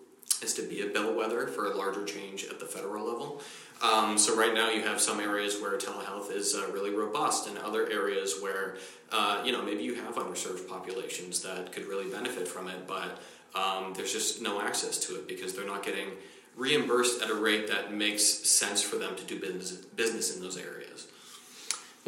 is 0.40 0.54
to 0.54 0.62
be 0.62 0.82
a 0.82 0.86
bellwether 0.86 1.48
for 1.48 1.66
a 1.66 1.76
larger 1.76 2.04
change 2.04 2.44
at 2.44 2.60
the 2.60 2.66
federal 2.66 3.04
level. 3.04 3.42
Um, 3.82 4.18
so 4.18 4.36
right 4.36 4.54
now 4.54 4.70
you 4.70 4.82
have 4.82 5.00
some 5.00 5.20
areas 5.20 5.60
where 5.60 5.76
telehealth 5.78 6.32
is 6.32 6.54
uh, 6.54 6.70
really 6.72 6.90
robust, 6.94 7.48
and 7.48 7.58
other 7.58 7.90
areas 7.90 8.40
where 8.40 8.76
uh, 9.10 9.42
you 9.44 9.50
know 9.50 9.62
maybe 9.62 9.82
you 9.82 9.94
have 9.96 10.14
underserved 10.14 10.68
populations 10.68 11.42
that 11.42 11.72
could 11.72 11.86
really 11.86 12.10
benefit 12.10 12.46
from 12.46 12.68
it, 12.68 12.86
but 12.86 13.20
um, 13.56 13.94
there's 13.94 14.12
just 14.12 14.42
no 14.42 14.60
access 14.60 14.98
to 15.00 15.16
it 15.16 15.26
because 15.26 15.54
they're 15.54 15.66
not 15.66 15.84
getting 15.84 16.08
reimbursed 16.56 17.22
at 17.22 17.30
a 17.30 17.34
rate 17.34 17.68
that 17.68 17.92
makes 17.92 18.24
sense 18.24 18.82
for 18.82 18.96
them 18.96 19.16
to 19.16 19.24
do 19.24 19.40
business 19.40 19.72
business 19.72 20.36
in 20.36 20.42
those 20.42 20.56
areas. 20.56 21.08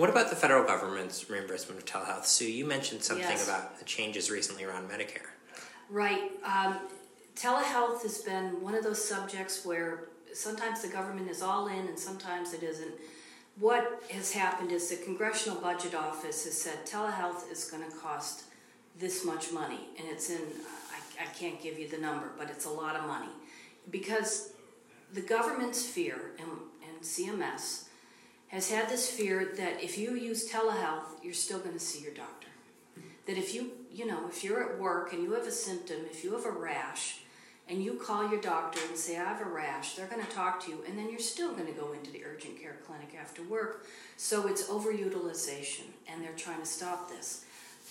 What 0.00 0.08
about 0.08 0.30
the 0.30 0.36
federal 0.36 0.64
government's 0.64 1.28
reimbursement 1.28 1.78
of 1.78 1.84
telehealth? 1.84 2.24
Sue, 2.24 2.50
you 2.50 2.64
mentioned 2.64 3.02
something 3.02 3.26
yes. 3.28 3.46
about 3.46 3.78
the 3.78 3.84
changes 3.84 4.30
recently 4.30 4.64
around 4.64 4.88
Medicare. 4.88 5.28
Right. 5.90 6.30
Um, 6.42 6.78
telehealth 7.36 8.00
has 8.00 8.16
been 8.22 8.62
one 8.62 8.74
of 8.74 8.82
those 8.82 9.04
subjects 9.04 9.62
where 9.66 10.04
sometimes 10.32 10.80
the 10.80 10.88
government 10.88 11.28
is 11.28 11.42
all 11.42 11.66
in 11.66 11.86
and 11.86 11.98
sometimes 11.98 12.54
it 12.54 12.62
isn't. 12.62 12.94
What 13.58 14.02
has 14.10 14.32
happened 14.32 14.72
is 14.72 14.88
the 14.88 14.96
Congressional 15.04 15.60
Budget 15.60 15.94
Office 15.94 16.44
has 16.44 16.56
said 16.56 16.86
telehealth 16.86 17.52
is 17.52 17.70
going 17.70 17.84
to 17.84 17.94
cost 17.98 18.44
this 18.98 19.22
much 19.22 19.52
money, 19.52 19.80
and 19.98 20.08
it's 20.08 20.30
in, 20.30 20.40
I, 20.90 21.24
I 21.24 21.26
can't 21.26 21.62
give 21.62 21.78
you 21.78 21.90
the 21.90 21.98
number, 21.98 22.30
but 22.38 22.48
it's 22.48 22.64
a 22.64 22.70
lot 22.70 22.96
of 22.96 23.06
money. 23.06 23.28
Because 23.90 24.52
the 25.12 25.20
government's 25.20 25.84
fear, 25.84 26.16
and, 26.38 26.48
and 26.88 27.02
CMS, 27.02 27.88
has 28.50 28.70
had 28.70 28.88
this 28.88 29.08
fear 29.08 29.52
that 29.56 29.82
if 29.82 29.96
you 29.96 30.14
use 30.14 30.50
telehealth, 30.50 31.22
you're 31.22 31.32
still 31.32 31.60
going 31.60 31.72
to 31.72 31.80
see 31.80 32.02
your 32.02 32.12
doctor. 32.12 32.48
That 33.26 33.38
if 33.38 33.54
you, 33.54 33.70
you 33.92 34.06
know, 34.06 34.28
if 34.28 34.42
you're 34.42 34.72
at 34.72 34.78
work 34.78 35.12
and 35.12 35.22
you 35.22 35.32
have 35.32 35.46
a 35.46 35.52
symptom, 35.52 35.98
if 36.10 36.24
you 36.24 36.32
have 36.32 36.44
a 36.44 36.50
rash, 36.50 37.20
and 37.68 37.84
you 37.84 37.94
call 37.94 38.28
your 38.28 38.40
doctor 38.40 38.80
and 38.88 38.96
say, 38.96 39.16
I 39.16 39.22
have 39.22 39.40
a 39.40 39.44
rash, 39.44 39.94
they're 39.94 40.08
going 40.08 40.24
to 40.24 40.32
talk 40.32 40.64
to 40.64 40.70
you, 40.72 40.82
and 40.88 40.98
then 40.98 41.08
you're 41.08 41.20
still 41.20 41.52
going 41.52 41.66
to 41.66 41.80
go 41.80 41.92
into 41.92 42.10
the 42.10 42.24
urgent 42.24 42.60
care 42.60 42.78
clinic 42.84 43.14
after 43.18 43.44
work. 43.44 43.86
So 44.16 44.48
it's 44.48 44.64
overutilization, 44.64 45.84
and 46.08 46.20
they're 46.20 46.32
trying 46.32 46.58
to 46.58 46.66
stop 46.66 47.08
this. 47.08 47.44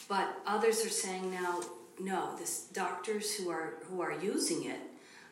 But 0.09 0.35
others 0.45 0.85
are 0.85 0.89
saying 0.89 1.31
now, 1.31 1.61
no, 1.97 2.35
this 2.37 2.65
doctors 2.73 3.33
who 3.33 3.49
are 3.49 3.75
who 3.89 4.01
are 4.01 4.13
using 4.21 4.65
it 4.65 4.79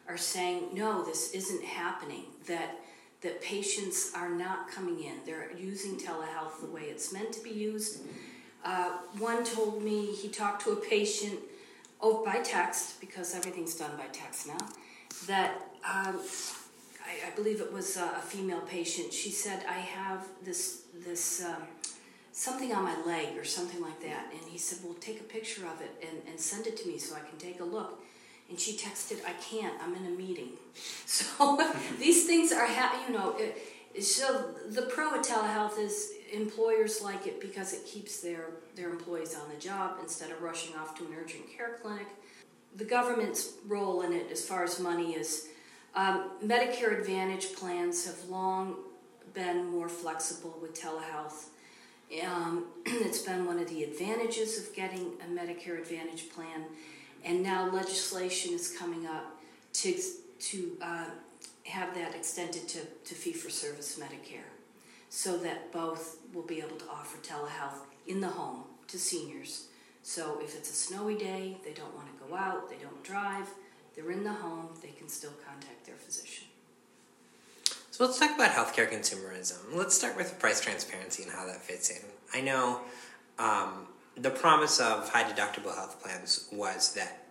are 0.07 0.17
saying, 0.17 0.69
no, 0.73 1.03
this 1.03 1.31
isn't 1.31 1.63
happening. 1.63 2.23
That 2.47 2.79
that 3.21 3.41
patients 3.41 4.11
are 4.15 4.29
not 4.29 4.69
coming 4.69 5.03
in. 5.03 5.13
They're 5.25 5.51
using 5.57 5.97
telehealth 5.97 6.61
the 6.61 6.67
way 6.67 6.83
it's 6.83 7.11
meant 7.11 7.31
to 7.33 7.41
be 7.41 7.49
used. 7.49 8.01
Uh, 8.63 8.97
one 9.17 9.43
told 9.43 9.81
me 9.83 10.07
he 10.07 10.27
talked 10.27 10.63
to 10.63 10.71
a 10.71 10.75
patient 10.75 11.39
oh, 12.01 12.23
by 12.23 12.39
text, 12.41 12.99
because 12.99 13.35
everything's 13.35 13.75
done 13.75 13.91
by 13.97 14.05
text 14.11 14.47
now, 14.47 14.57
that 15.25 15.55
um, 15.83 16.19
I, 17.05 17.27
I, 17.27 17.35
believe 17.35 17.61
it 17.61 17.71
was 17.71 17.97
a, 17.97 18.03
a, 18.03 18.21
female 18.21 18.61
patient. 18.61 19.13
She 19.13 19.31
said, 19.31 19.63
I 19.67 19.79
have 19.79 20.27
this, 20.43 20.83
this 21.05 21.43
um, 21.43 21.63
something 22.31 22.73
on 22.73 22.83
my 22.83 22.95
leg 23.05 23.37
or 23.37 23.45
something 23.45 23.81
like 23.81 23.99
that. 24.01 24.31
And 24.31 24.41
he 24.49 24.57
said, 24.57 24.79
Well, 24.83 24.95
take 24.95 25.21
a 25.21 25.23
picture 25.23 25.65
of 25.65 25.81
it 25.81 25.91
and, 26.01 26.21
and 26.29 26.39
send 26.39 26.67
it 26.67 26.77
to 26.77 26.87
me 26.87 26.97
so 26.97 27.15
I 27.15 27.27
can 27.27 27.37
take 27.39 27.61
a 27.61 27.63
look 27.63 28.03
and 28.49 28.59
she 28.59 28.73
texted, 28.77 29.19
"I 29.25 29.33
can't. 29.33 29.73
I'm 29.83 29.95
in 29.95 30.05
a 30.05 30.15
meeting." 30.15 30.51
So 31.05 31.59
these 31.99 32.25
things 32.27 32.51
are, 32.51 32.67
ha- 32.67 33.03
you 33.07 33.13
know. 33.13 33.35
It, 33.37 33.57
so 34.03 34.51
the 34.69 34.83
pro 34.83 35.09
of 35.15 35.25
telehealth 35.25 35.79
is 35.79 36.11
employers 36.31 37.01
like 37.01 37.25
it 37.25 37.41
because 37.41 37.73
it 37.73 37.83
keeps 37.85 38.21
their 38.21 38.45
their 38.75 38.89
employees 38.89 39.35
on 39.35 39.49
the 39.49 39.59
job 39.59 39.97
instead 40.01 40.29
of 40.31 40.41
rushing 40.41 40.75
off 40.75 40.95
to 40.97 41.05
an 41.05 41.11
urgent 41.19 41.45
care 41.55 41.79
clinic. 41.81 42.07
the 42.75 42.85
government's 42.85 43.53
role 43.67 44.01
in 44.03 44.13
it, 44.13 44.27
as 44.31 44.45
far 44.45 44.63
as 44.63 44.79
money, 44.79 45.13
is 45.13 45.47
um, 45.95 46.31
Medicare 46.45 46.99
Advantage 46.99 47.55
plans 47.55 48.05
have 48.05 48.23
long 48.29 48.75
been 49.33 49.65
more 49.67 49.89
flexible 49.89 50.57
with 50.61 50.79
telehealth. 50.79 51.45
Um, 52.25 52.65
it's 52.85 53.19
been 53.23 53.45
one 53.45 53.59
of 53.59 53.67
the 53.69 53.83
advantages 53.83 54.59
of 54.59 54.75
getting 54.75 55.13
a 55.21 55.25
Medicare 55.39 55.79
Advantage 55.79 56.29
plan, 56.29 56.65
and 57.23 57.43
now 57.43 57.69
legislation 57.71 58.53
is 58.53 58.75
coming 58.77 59.05
up 59.05 59.25
to 59.73 59.99
to 60.39 60.77
uh, 60.81 61.05
have 61.65 61.93
that 61.95 62.15
extended 62.15 62.67
to, 62.67 62.79
to 63.05 63.15
fee 63.15 63.33
for 63.33 63.49
service 63.49 63.99
Medicare, 63.99 64.49
so 65.09 65.37
that 65.37 65.71
both 65.71 66.17
will 66.33 66.43
be 66.43 66.59
able 66.59 66.77
to 66.77 66.85
offer 66.89 67.17
telehealth 67.17 67.79
in 68.07 68.21
the 68.21 68.27
home 68.27 68.63
to 68.87 68.97
seniors. 68.97 69.67
So 70.03 70.39
if 70.41 70.55
it's 70.55 70.69
a 70.69 70.73
snowy 70.73 71.17
day, 71.17 71.57
they 71.65 71.73
don't 71.73 71.93
want 71.93 72.07
to 72.07 72.25
go 72.25 72.35
out, 72.35 72.69
they 72.69 72.77
don't 72.77 73.03
drive, 73.03 73.47
they're 73.95 74.11
in 74.11 74.23
the 74.23 74.31
home, 74.31 74.69
they 74.81 74.91
can 74.91 75.09
still 75.09 75.33
contact 75.45 75.85
their 75.85 75.95
physician. 75.95 76.47
So 77.91 78.05
let's 78.05 78.19
talk 78.19 78.33
about 78.35 78.51
healthcare 78.51 78.89
consumerism. 78.89 79.57
Let's 79.73 79.95
start 79.95 80.15
with 80.15 80.39
price 80.39 80.61
transparency 80.61 81.23
and 81.23 81.31
how 81.31 81.45
that 81.47 81.61
fits 81.61 81.89
in. 81.89 82.05
I 82.33 82.41
know 82.41 82.81
um, 83.39 83.87
the 84.17 84.29
promise 84.31 84.79
of 84.79 85.09
high 85.09 85.23
deductible 85.23 85.73
health 85.73 86.01
plans 86.01 86.47
was 86.51 86.93
that 86.95 87.23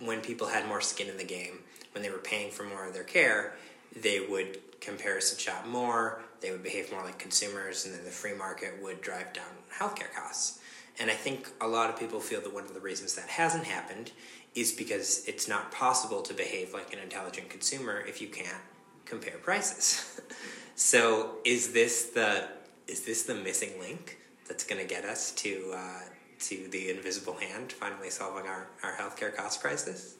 when 0.00 0.20
people 0.20 0.48
had 0.48 0.68
more 0.68 0.80
skin 0.80 1.08
in 1.08 1.16
the 1.16 1.24
game, 1.24 1.60
when 1.92 2.02
they 2.02 2.10
were 2.10 2.18
paying 2.18 2.50
for 2.50 2.64
more 2.64 2.86
of 2.86 2.92
their 2.92 3.04
care, 3.04 3.54
they 3.94 4.20
would 4.20 4.58
comparison 4.80 5.38
shop 5.38 5.66
more, 5.66 6.22
they 6.40 6.50
would 6.50 6.62
behave 6.62 6.92
more 6.92 7.02
like 7.02 7.18
consumers, 7.18 7.86
and 7.86 7.94
then 7.94 8.04
the 8.04 8.10
free 8.10 8.34
market 8.34 8.74
would 8.82 9.00
drive 9.00 9.32
down 9.32 9.46
healthcare 9.74 10.12
costs. 10.14 10.58
And 10.98 11.10
I 11.10 11.14
think 11.14 11.48
a 11.60 11.66
lot 11.66 11.90
of 11.90 11.98
people 11.98 12.20
feel 12.20 12.40
that 12.42 12.52
one 12.52 12.64
of 12.64 12.74
the 12.74 12.80
reasons 12.80 13.14
that 13.14 13.28
hasn't 13.28 13.64
happened 13.64 14.12
is 14.54 14.72
because 14.72 15.24
it's 15.26 15.48
not 15.48 15.72
possible 15.72 16.22
to 16.22 16.34
behave 16.34 16.72
like 16.72 16.92
an 16.92 16.98
intelligent 16.98 17.48
consumer 17.50 18.02
if 18.06 18.20
you 18.20 18.28
can't 18.28 18.62
compare 19.04 19.36
prices. 19.38 20.20
so 20.74 21.36
is 21.44 21.72
this 21.72 22.04
the 22.10 22.48
is 22.86 23.02
this 23.04 23.24
the 23.24 23.34
missing 23.34 23.78
link 23.80 24.18
that's 24.46 24.64
going 24.64 24.80
to 24.80 24.86
get 24.86 25.04
us 25.04 25.32
to 25.32 25.72
uh, 25.74 26.00
to 26.40 26.68
the 26.68 26.90
invisible 26.90 27.34
hand 27.34 27.72
finally 27.72 28.10
solving 28.10 28.46
our, 28.46 28.68
our 28.82 28.96
healthcare 28.96 29.34
cost 29.34 29.60
crisis? 29.60 30.16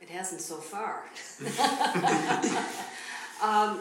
It 0.00 0.10
hasn't 0.10 0.40
so 0.40 0.56
far. 0.56 1.04
um, 3.42 3.80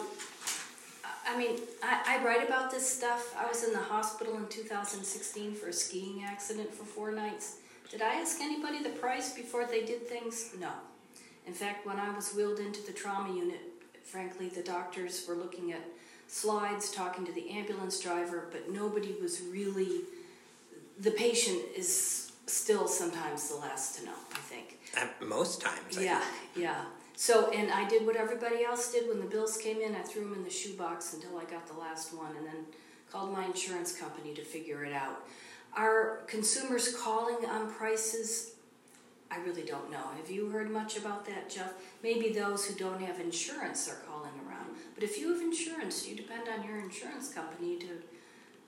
I 1.28 1.38
mean, 1.38 1.60
I, 1.82 2.20
I, 2.20 2.26
write 2.26 2.48
about 2.48 2.70
this 2.70 2.88
stuff. 2.88 3.36
I 3.38 3.48
was 3.48 3.64
in 3.64 3.74
the 3.74 3.80
hospital 3.80 4.38
in 4.38 4.48
2016 4.48 5.56
for 5.56 5.68
a 5.68 5.74
skiing 5.74 6.24
accident 6.24 6.74
for 6.74 6.84
four 6.84 7.12
nights. 7.12 7.58
Did 7.90 8.02
I 8.02 8.16
ask 8.16 8.42
anybody 8.42 8.84
the 8.84 8.90
price 8.90 9.34
before 9.34 9.66
they 9.66 9.86
did 9.86 10.08
things? 10.08 10.52
No. 10.60 10.72
In 11.46 11.54
fact, 11.54 11.86
when 11.86 11.98
I 11.98 12.14
was 12.16 12.34
wheeled 12.34 12.60
into 12.60 12.86
the 12.86 12.92
trauma 12.92 13.36
unit, 13.36 13.62
frankly, 14.04 14.50
the 14.50 14.64
doctors 14.64 15.26
were 15.28 15.36
looking 15.36 15.72
at 15.72 15.82
slides, 16.28 16.92
talking 16.92 17.26
to 17.26 17.32
the 17.32 17.50
ambulance 17.52 18.00
driver, 18.00 18.48
but 18.52 18.70
nobody 18.70 19.16
was 19.22 19.42
really. 19.42 20.02
The 21.00 21.12
patient 21.12 21.62
is 21.76 22.32
still 22.46 22.88
sometimes 22.88 23.50
the 23.50 23.56
last 23.56 24.00
to 24.00 24.06
know, 24.06 24.16
I 24.32 24.40
think. 24.40 24.80
At 24.96 25.22
most 25.22 25.62
times. 25.62 25.98
yeah, 26.00 26.22
yeah. 26.56 26.86
So, 27.16 27.52
and 27.52 27.72
I 27.72 27.88
did 27.88 28.06
what 28.06 28.16
everybody 28.16 28.64
else 28.64 28.92
did 28.92 29.08
when 29.08 29.20
the 29.20 29.26
bills 29.26 29.58
came 29.58 29.82
in. 29.82 29.96
I 29.96 30.02
threw 30.02 30.24
them 30.24 30.34
in 30.34 30.44
the 30.44 30.50
shoebox 30.50 31.14
until 31.14 31.38
I 31.38 31.46
got 31.46 31.68
the 31.68 31.78
last 31.78 32.14
one, 32.14 32.36
and 32.36 32.46
then 32.46 32.66
called 33.12 33.32
my 33.32 33.46
insurance 33.46 33.98
company 33.98 34.34
to 34.34 34.42
figure 34.44 34.84
it 34.84 34.94
out. 34.94 35.26
Are 35.76 36.22
consumers 36.28 36.96
calling 36.96 37.46
on 37.46 37.72
prices? 37.72 38.56
I 39.32 39.38
really 39.40 39.64
don't 39.64 39.90
know. 39.92 40.04
Have 40.18 40.30
you 40.30 40.50
heard 40.50 40.70
much 40.70 40.98
about 40.98 41.26
that, 41.26 41.50
Jeff? 41.50 41.74
Maybe 42.04 42.32
those 42.32 42.66
who 42.66 42.76
don't 42.76 43.02
have 43.02 43.20
insurance 43.20 43.90
are 43.90 44.02
calling 44.08 44.34
around. 44.48 44.76
But 44.94 45.04
if 45.04 45.18
you 45.18 45.32
have 45.34 45.42
insurance, 45.42 46.08
you 46.08 46.16
depend 46.16 46.48
on 46.48 46.64
your 46.68 46.80
insurance 46.80 47.34
company 47.34 47.78
to 47.80 47.88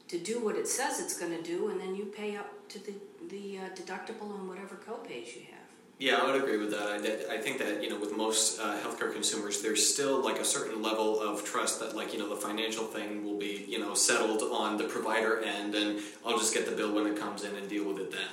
to 0.08 0.18
do 0.18 0.44
what 0.44 0.56
it 0.56 0.68
says 0.68 1.00
it's 1.00 1.18
going 1.18 1.32
to 1.32 1.42
do, 1.42 1.70
and 1.70 1.80
then 1.80 1.96
you 1.96 2.06
pay 2.06 2.36
up 2.38 2.68
to 2.70 2.80
the 2.80 2.94
the 3.30 3.58
uh, 3.58 3.62
deductible 3.76 4.38
and 4.38 4.48
whatever 4.48 4.76
copays 4.76 5.36
you 5.36 5.42
have. 5.50 5.66
Yeah, 5.98 6.18
I 6.18 6.26
would 6.26 6.36
agree 6.36 6.58
with 6.58 6.72
that. 6.72 6.88
I, 6.90 7.36
I 7.36 7.38
think 7.38 7.58
that 7.60 7.82
you 7.82 7.90
know, 7.90 7.98
with 8.00 8.16
most 8.16 8.60
uh, 8.60 8.78
healthcare 8.80 9.14
consumers, 9.14 9.62
there's 9.62 9.88
still 9.88 10.22
like 10.22 10.40
a 10.40 10.46
certain 10.46 10.82
level 10.82 11.22
of 11.22 11.46
trust 11.46 11.80
that, 11.80 11.96
like 11.96 12.12
you 12.14 12.20
know, 12.20 12.30
the 12.30 12.36
financial 12.36 12.84
thing 12.84 13.24
will 13.24 13.38
be 13.38 13.66
you 13.68 13.80
know 13.80 13.94
settled 13.94 14.44
on 14.44 14.78
the 14.78 14.84
provider 14.86 15.40
end, 15.40 15.74
and 15.74 16.00
I'll 16.26 16.38
just 16.38 16.54
get 16.54 16.66
the 16.66 16.76
bill 16.76 16.94
when 16.94 17.08
it 17.08 17.18
comes 17.18 17.44
in 17.44 17.56
and 17.56 17.70
deal 17.70 17.86
with 17.86 18.00
it 18.00 18.12
then. 18.12 18.28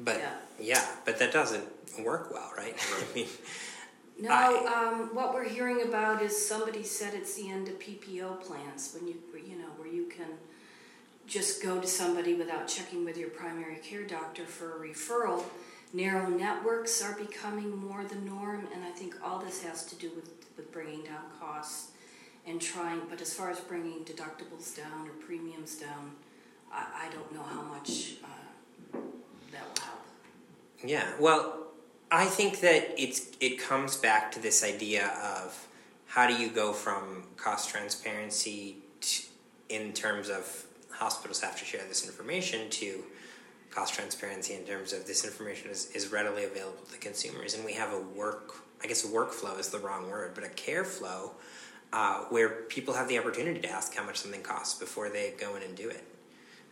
But 0.00 0.18
yeah, 0.18 0.34
yeah 0.58 0.86
but 1.04 1.18
that 1.20 1.32
doesn't 1.32 1.64
work 2.00 2.32
well, 2.32 2.50
right? 2.56 2.74
I 3.10 3.14
mean, 3.14 3.28
no. 4.22 4.30
I, 4.30 4.88
um, 4.88 5.14
what 5.14 5.34
we're 5.34 5.48
hearing 5.48 5.82
about 5.82 6.22
is 6.22 6.46
somebody 6.48 6.82
said 6.82 7.14
it's 7.14 7.34
the 7.34 7.50
end 7.50 7.68
of 7.68 7.78
PPO 7.78 8.42
plans 8.42 8.94
when 8.94 9.08
you 9.08 9.16
you 9.34 9.56
know 9.56 9.68
where 9.76 9.88
you 9.88 10.06
can 10.06 10.28
just 11.26 11.62
go 11.62 11.80
to 11.80 11.86
somebody 11.86 12.34
without 12.34 12.68
checking 12.68 13.04
with 13.04 13.16
your 13.16 13.30
primary 13.30 13.76
care 13.76 14.04
doctor 14.04 14.44
for 14.44 14.76
a 14.76 14.88
referral 14.88 15.44
narrow 15.92 16.28
networks 16.28 17.02
are 17.02 17.14
becoming 17.14 17.76
more 17.76 18.04
the 18.04 18.16
norm, 18.16 18.66
and 18.74 18.84
I 18.84 18.90
think 18.90 19.16
all 19.22 19.38
this 19.38 19.62
has 19.62 19.84
to 19.86 19.96
do 19.96 20.10
with, 20.14 20.30
with 20.56 20.72
bringing 20.72 21.04
down 21.04 21.24
costs 21.38 21.90
and 22.46 22.60
trying, 22.60 23.02
but 23.08 23.20
as 23.20 23.34
far 23.34 23.50
as 23.50 23.60
bringing 23.60 24.04
deductibles 24.04 24.76
down 24.76 25.06
or 25.06 25.12
premiums 25.24 25.76
down, 25.76 26.12
I, 26.72 27.06
I 27.06 27.12
don't 27.12 27.32
know 27.32 27.42
how 27.42 27.62
much 27.62 28.14
uh, 28.24 28.98
that 29.52 29.62
will 29.62 29.84
help. 29.84 30.00
Yeah, 30.84 31.06
well, 31.20 31.61
I 32.14 32.26
think 32.26 32.60
that 32.60 32.92
it's 32.98 33.28
it 33.40 33.58
comes 33.58 33.96
back 33.96 34.30
to 34.32 34.38
this 34.38 34.62
idea 34.62 35.06
of 35.06 35.66
how 36.06 36.26
do 36.26 36.34
you 36.34 36.50
go 36.50 36.74
from 36.74 37.24
cost 37.38 37.70
transparency 37.70 38.76
to, 39.00 39.22
in 39.70 39.94
terms 39.94 40.28
of 40.28 40.66
hospitals 40.90 41.40
have 41.40 41.58
to 41.58 41.64
share 41.64 41.80
this 41.88 42.06
information 42.06 42.68
to 42.68 43.02
cost 43.70 43.94
transparency 43.94 44.52
in 44.52 44.64
terms 44.64 44.92
of 44.92 45.06
this 45.06 45.24
information 45.24 45.70
is, 45.70 45.90
is 45.92 46.12
readily 46.12 46.44
available 46.44 46.84
to 46.92 46.98
consumers. 46.98 47.54
And 47.54 47.64
we 47.64 47.72
have 47.72 47.94
a 47.94 48.00
work, 48.00 48.56
I 48.84 48.86
guess 48.86 49.06
workflow 49.06 49.58
is 49.58 49.70
the 49.70 49.78
wrong 49.78 50.10
word, 50.10 50.32
but 50.34 50.44
a 50.44 50.50
care 50.50 50.84
flow 50.84 51.30
uh, 51.94 52.24
where 52.24 52.50
people 52.50 52.92
have 52.92 53.08
the 53.08 53.18
opportunity 53.18 53.60
to 53.60 53.70
ask 53.70 53.94
how 53.94 54.04
much 54.04 54.18
something 54.18 54.42
costs 54.42 54.78
before 54.78 55.08
they 55.08 55.32
go 55.40 55.56
in 55.56 55.62
and 55.62 55.74
do 55.74 55.88
it. 55.88 56.04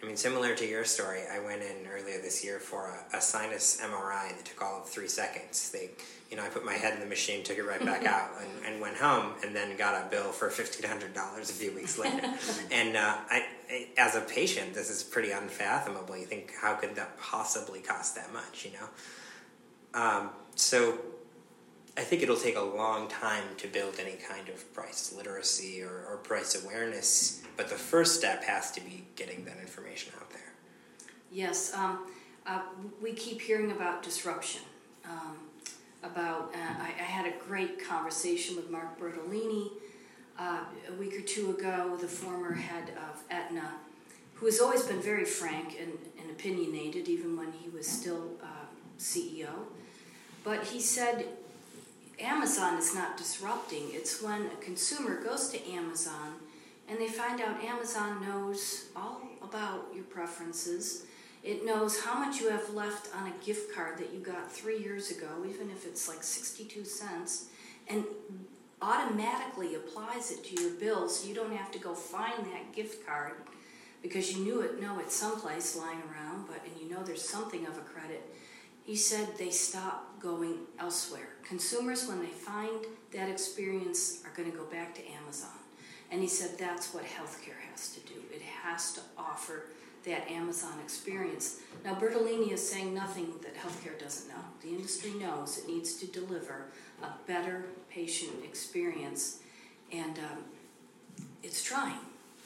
I 0.03 0.07
mean, 0.07 0.17
similar 0.17 0.55
to 0.55 0.67
your 0.67 0.85
story, 0.85 1.21
I 1.31 1.41
went 1.41 1.63
in 1.63 1.87
earlier 1.87 2.21
this 2.23 2.43
year 2.43 2.59
for 2.59 2.87
a, 3.13 3.19
a 3.19 3.21
sinus 3.21 3.81
MRI 3.83 4.35
that 4.35 4.45
took 4.45 4.63
all 4.63 4.81
of 4.81 4.89
three 4.89 5.09
seconds. 5.09 5.71
They, 5.71 5.91
you 6.31 6.37
know, 6.37 6.43
I 6.43 6.49
put 6.49 6.65
my 6.65 6.73
head 6.73 6.95
in 6.95 7.01
the 7.01 7.07
machine, 7.07 7.45
took 7.45 7.59
it 7.59 7.65
right 7.65 7.85
back 7.85 8.07
out, 8.07 8.31
and, 8.41 8.51
and 8.65 8.81
went 8.81 8.97
home, 8.97 9.35
and 9.45 9.55
then 9.55 9.77
got 9.77 9.95
a 9.95 10.09
bill 10.09 10.33
for 10.33 10.49
fifteen 10.49 10.89
hundred 10.89 11.13
dollars 11.13 11.51
a 11.51 11.53
few 11.53 11.73
weeks 11.73 11.99
later. 11.99 12.33
and 12.71 12.97
uh, 12.97 13.17
I, 13.31 13.45
I, 13.71 13.89
as 13.99 14.17
a 14.17 14.23
patient, 14.23 14.73
this 14.73 14.89
is 14.89 15.03
pretty 15.03 15.33
unfathomable. 15.33 16.17
You 16.17 16.27
think, 16.27 16.53
how 16.59 16.75
could 16.75 16.95
that 16.97 17.19
possibly 17.19 17.81
cost 17.81 18.15
that 18.15 18.33
much? 18.33 18.65
You 18.65 18.73
know, 18.73 20.01
um, 20.01 20.31
so 20.55 20.99
I 22.01 22.03
think 22.03 22.23
it'll 22.23 22.35
take 22.35 22.57
a 22.57 22.63
long 22.63 23.09
time 23.09 23.45
to 23.59 23.69
build 23.69 23.97
any 24.01 24.15
kind 24.15 24.49
of 24.49 24.73
price 24.73 25.13
literacy 25.15 25.83
or, 25.83 26.07
or 26.09 26.17
price 26.17 26.65
awareness, 26.65 27.43
but 27.59 27.69
the 27.69 27.75
first 27.75 28.17
step 28.17 28.43
has 28.45 28.71
to 28.73 28.81
be 28.81 29.05
getting 29.17 29.45
that 29.45 29.59
information 29.61 30.15
out 30.19 30.31
there. 30.31 30.55
Yes, 31.31 31.75
um, 31.75 32.07
uh, 32.47 32.63
we 33.03 33.13
keep 33.13 33.43
hearing 33.43 33.71
about 33.73 34.03
disruption. 34.03 34.63
Um, 35.05 35.37
about, 36.03 36.55
uh, 36.55 36.83
I, 36.83 36.95
I, 36.99 37.03
had 37.03 37.27
a 37.27 37.37
great 37.47 37.87
conversation 37.87 38.57
with 38.57 38.71
Mark 38.71 38.99
Bertolini 38.99 39.73
uh, 40.39 40.61
a 40.89 40.93
week 40.95 41.15
or 41.15 41.21
two 41.21 41.51
ago, 41.51 41.99
the 42.01 42.09
former 42.09 42.55
head 42.55 42.93
of 42.97 43.23
Aetna, 43.31 43.75
who 44.35 44.47
has 44.47 44.61
always 44.61 44.83
been 44.85 45.03
very 45.03 45.27
frank 45.27 45.77
and, 45.79 45.93
and 46.19 46.31
opinionated, 46.31 47.09
even 47.09 47.37
when 47.37 47.53
he 47.53 47.69
was 47.69 47.87
still 47.87 48.31
uh, 48.43 48.47
CEO. 48.99 49.51
But 50.43 50.65
he 50.65 50.81
said 50.81 51.27
Amazon 52.21 52.79
is 52.79 52.95
not 52.95 53.17
disrupting. 53.17 53.89
It's 53.93 54.23
when 54.23 54.47
a 54.47 54.65
consumer 54.65 55.23
goes 55.23 55.49
to 55.51 55.71
Amazon 55.71 56.35
and 56.89 56.99
they 56.99 57.09
find 57.09 57.41
out 57.41 57.63
Amazon 57.63 58.21
knows 58.27 58.87
all 58.95 59.23
about 59.43 59.87
your 59.95 60.05
preferences. 60.05 61.07
It 61.43 61.65
knows 61.65 62.01
how 62.01 62.19
much 62.19 62.41
you 62.41 62.51
have 62.51 62.75
left 62.75 63.09
on 63.15 63.29
a 63.29 63.45
gift 63.45 63.75
card 63.75 63.99
that 63.99 64.13
you 64.13 64.21
got 64.21 64.53
three 64.53 64.79
years 64.79 65.11
ago, 65.11 65.29
even 65.49 65.71
if 65.71 65.87
it's 65.87 66.09
like 66.09 66.23
62 66.23 66.85
cents, 66.85 67.47
and 67.89 68.05
automatically 68.83 69.75
applies 69.75 70.31
it 70.31 70.45
to 70.45 70.63
your 70.63 70.73
bill 70.73 71.09
so 71.09 71.29
you 71.29 71.35
don't 71.35 71.55
have 71.55 71.71
to 71.71 71.79
go 71.79 71.95
find 71.95 72.45
that 72.47 72.73
gift 72.75 73.07
card 73.07 73.35
because 74.03 74.33
you 74.33 74.43
knew 74.43 74.61
it 74.63 74.81
know 74.81 74.99
it's 74.99 75.15
someplace 75.15 75.77
lying 75.77 76.01
around 76.11 76.47
but 76.47 76.61
and 76.65 76.81
you 76.81 76.89
know 76.89 77.03
there's 77.03 77.27
something 77.27 77.67
of 77.67 77.77
a 77.77 77.83
credit 77.83 78.23
he 78.91 78.97
said 78.97 79.29
they 79.39 79.51
stop 79.51 80.19
going 80.19 80.57
elsewhere. 80.81 81.29
Consumers, 81.45 82.09
when 82.09 82.19
they 82.19 82.27
find 82.27 82.87
that 83.13 83.29
experience, 83.29 84.21
are 84.25 84.33
going 84.37 84.51
to 84.51 84.59
go 84.59 84.65
back 84.65 84.97
to 84.97 85.01
Amazon. 85.13 85.61
And 86.11 86.21
he 86.21 86.27
said 86.27 86.59
that's 86.59 86.93
what 86.93 87.05
healthcare 87.05 87.61
has 87.71 87.95
to 87.95 88.01
do. 88.01 88.15
It 88.35 88.43
has 88.43 88.93
to 88.95 89.01
offer 89.17 89.67
that 90.05 90.29
Amazon 90.29 90.73
experience. 90.83 91.61
Now, 91.85 91.95
Bertolini 91.95 92.51
is 92.51 92.69
saying 92.69 92.93
nothing 92.93 93.29
that 93.43 93.55
healthcare 93.55 93.97
doesn't 93.97 94.29
know. 94.29 94.43
The 94.61 94.71
industry 94.71 95.13
knows 95.13 95.59
it 95.59 95.69
needs 95.69 95.95
to 96.01 96.09
deliver 96.09 96.65
a 97.01 97.11
better 97.29 97.67
patient 97.91 98.43
experience, 98.43 99.39
and 99.93 100.19
um, 100.19 100.43
it's 101.45 101.63
trying. 101.63 102.01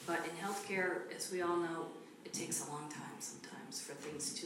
But 0.05 0.19
in 0.25 0.47
healthcare, 0.47 1.11
as 1.15 1.31
we 1.31 1.41
all 1.41 1.57
know, 1.57 1.87
it 2.23 2.33
takes 2.33 2.67
a 2.67 2.69
long 2.69 2.87
time 2.89 3.17
sometimes 3.19 3.81
for 3.81 3.93
things 3.93 4.31
to 4.41 4.45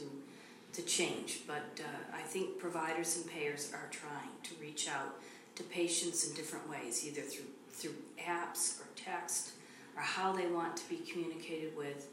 to 0.74 0.82
change. 0.84 1.42
But 1.48 1.80
uh, 1.80 2.18
I 2.18 2.22
think 2.22 2.60
providers 2.60 3.18
and 3.18 3.26
payers 3.28 3.72
are 3.74 3.90
trying 3.92 4.30
to 4.44 4.56
reach 4.62 4.88
out 4.88 5.16
to 5.56 5.64
patients 5.64 6.28
in 6.28 6.36
different 6.36 6.70
ways, 6.70 7.06
either 7.06 7.22
through 7.22 7.46
through 7.72 7.96
apps 8.22 8.82
or 8.82 8.88
text, 8.96 9.52
or 9.96 10.02
how 10.02 10.34
they 10.34 10.48
want 10.48 10.76
to 10.76 10.90
be 10.90 10.98
communicated 10.98 11.76
with, 11.78 12.08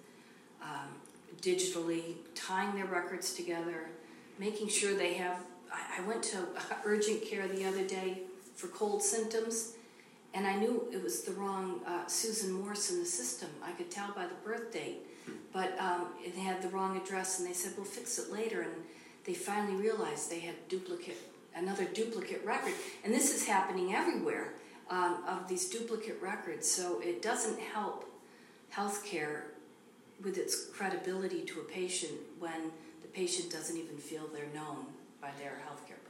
um, 0.63 0.89
digitally, 1.41 2.15
tying 2.37 2.73
their 2.75 2.87
records 2.87 3.35
together, 3.35 3.89
making 4.39 4.69
sure 4.69 4.95
they 4.95 5.15
have. 5.15 5.41
I, 5.73 6.01
I 6.01 6.07
went 6.07 6.23
to 6.25 6.39
urgent 6.85 7.25
care 7.25 7.49
the 7.49 7.65
other 7.65 7.85
day 7.85 8.23
for 8.55 8.69
cold 8.69 9.03
symptoms, 9.03 9.76
and 10.37 10.47
I 10.47 10.55
knew 10.55 10.87
it 10.93 11.03
was 11.03 11.23
the 11.23 11.33
wrong 11.33 11.81
uh, 11.87 12.07
Susan 12.07 12.53
Morse 12.53 12.91
in 12.91 12.99
the 13.01 13.07
system. 13.07 13.49
I 13.65 13.73
could 13.73 13.91
tell 13.91 14.13
by 14.13 14.27
the 14.27 14.35
birth 14.45 14.71
date, 14.71 14.99
but 15.51 15.75
um, 15.81 16.09
it 16.23 16.35
had 16.35 16.61
the 16.61 16.69
wrong 16.69 16.95
address, 16.99 17.39
and 17.39 17.49
they 17.49 17.55
said 17.55 17.73
we'll 17.75 17.87
fix 17.87 18.19
it 18.19 18.31
later. 18.31 18.61
And 18.61 18.73
they 19.25 19.33
finally 19.33 19.81
realized 19.81 20.31
they 20.31 20.41
had 20.41 20.69
duplicate 20.69 21.17
another 21.57 21.87
duplicate 21.87 22.45
record, 22.45 22.75
and 23.03 23.15
this 23.15 23.35
is 23.35 23.47
happening 23.47 23.95
everywhere 23.95 24.53
um, 24.91 25.25
of 25.27 25.49
these 25.49 25.71
duplicate 25.71 26.21
records. 26.21 26.71
So 26.71 27.01
it 27.01 27.23
doesn't 27.23 27.59
help 27.59 28.05
healthcare 28.71 29.41
with 30.23 30.37
its 30.37 30.67
credibility 30.67 31.45
to 31.47 31.61
a 31.61 31.65
patient 31.65 32.13
when 32.39 32.71
the 33.01 33.09
patient 33.09 33.51
doesn't 33.51 33.77
even 33.77 33.97
feel 33.97 34.27
they're 34.27 34.55
known 34.55 34.85
by 35.19 35.31
their 35.39 35.59
healthcare. 35.67 36.06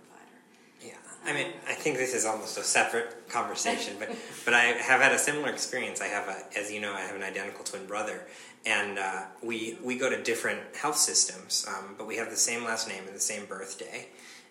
Yeah, 0.82 0.94
I 1.24 1.32
mean, 1.32 1.48
I 1.68 1.72
think 1.74 1.96
this 1.96 2.14
is 2.14 2.24
almost 2.24 2.58
a 2.58 2.62
separate 2.62 3.28
conversation, 3.28 3.96
but 3.98 4.10
but 4.44 4.54
I 4.54 4.60
have 4.60 5.00
had 5.00 5.12
a 5.12 5.18
similar 5.18 5.48
experience. 5.48 6.00
I 6.00 6.06
have 6.06 6.28
a, 6.28 6.58
as 6.58 6.70
you 6.72 6.80
know, 6.80 6.92
I 6.92 7.00
have 7.00 7.16
an 7.16 7.22
identical 7.22 7.64
twin 7.64 7.86
brother, 7.86 8.26
and 8.64 8.98
uh, 8.98 9.22
we 9.42 9.78
we 9.82 9.96
go 9.98 10.10
to 10.10 10.22
different 10.22 10.60
health 10.76 10.96
systems, 10.96 11.66
um, 11.68 11.94
but 11.96 12.06
we 12.06 12.16
have 12.16 12.30
the 12.30 12.36
same 12.36 12.64
last 12.64 12.88
name 12.88 13.04
and 13.06 13.14
the 13.14 13.20
same 13.20 13.46
birthday, 13.46 14.08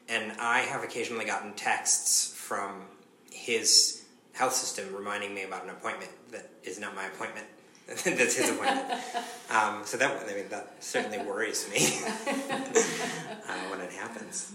and 0.09 0.33
I 0.39 0.59
have 0.59 0.83
occasionally 0.83 1.25
gotten 1.25 1.53
texts 1.53 2.33
from 2.35 2.85
his 3.31 4.03
health 4.33 4.53
system 4.53 4.93
reminding 4.93 5.33
me 5.33 5.43
about 5.43 5.63
an 5.63 5.69
appointment 5.69 6.11
that 6.31 6.49
is 6.63 6.79
not 6.79 6.95
my 6.95 7.05
appointment. 7.05 7.45
That's 7.87 8.35
his 8.35 8.49
appointment. 8.49 8.85
Um, 9.47 9.83
so 9.85 9.95
that 9.97 10.23
I 10.27 10.33
mean 10.33 10.49
that 10.49 10.73
certainly 10.79 11.19
worries 11.19 11.69
me 11.71 12.01
uh, 12.27 13.69
when 13.69 13.79
it 13.79 13.91
happens, 13.91 14.51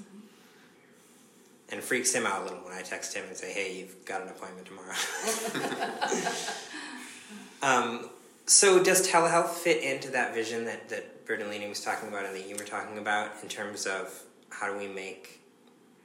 and 1.71 1.83
freaks 1.83 2.13
him 2.13 2.27
out 2.27 2.43
a 2.43 2.45
little 2.45 2.59
when 2.59 2.73
I 2.73 2.83
text 2.83 3.15
him 3.15 3.25
and 3.27 3.37
say, 3.37 3.53
"Hey, 3.53 3.79
you've 3.79 4.05
got 4.05 4.23
an 4.23 4.29
appointment 4.29 4.67
tomorrow." 4.67 4.95
um, 7.63 8.11
so 8.47 8.83
does 8.83 9.09
telehealth 9.09 9.51
fit 9.51 9.83
into 9.83 10.11
that 10.11 10.35
vision 10.35 10.65
that 10.65 10.89
that 10.89 11.27
Bertolini 11.27 11.69
was 11.69 11.81
talking 11.81 12.09
about 12.09 12.25
and 12.25 12.35
that 12.35 12.49
you 12.49 12.57
were 12.57 12.65
talking 12.65 12.99
about 12.99 13.31
in 13.43 13.49
terms 13.49 13.87
of 13.87 14.23
how 14.51 14.73
do 14.73 14.79
we 14.79 14.89
make 14.89 15.41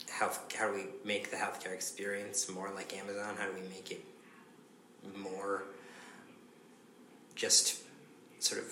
health 0.10 0.54
how 0.58 0.68
do 0.68 0.74
we 0.74 0.86
make 1.04 1.32
the 1.32 1.38
healthcare 1.38 1.74
experience 1.74 2.50
more 2.50 2.70
like 2.76 2.96
Amazon? 2.96 3.36
How 3.38 3.48
do 3.48 3.54
we 3.54 3.68
make 3.70 3.92
it 3.92 4.04
more 5.18 5.64
just 7.36 7.82
sort 8.40 8.62
of 8.62 8.72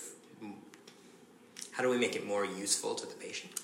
how 1.72 1.82
do 1.82 1.90
we 1.90 1.98
make 1.98 2.14
it 2.14 2.24
more 2.24 2.44
useful 2.44 2.94
to 2.94 3.06
the 3.06 3.14
patient? 3.14 3.60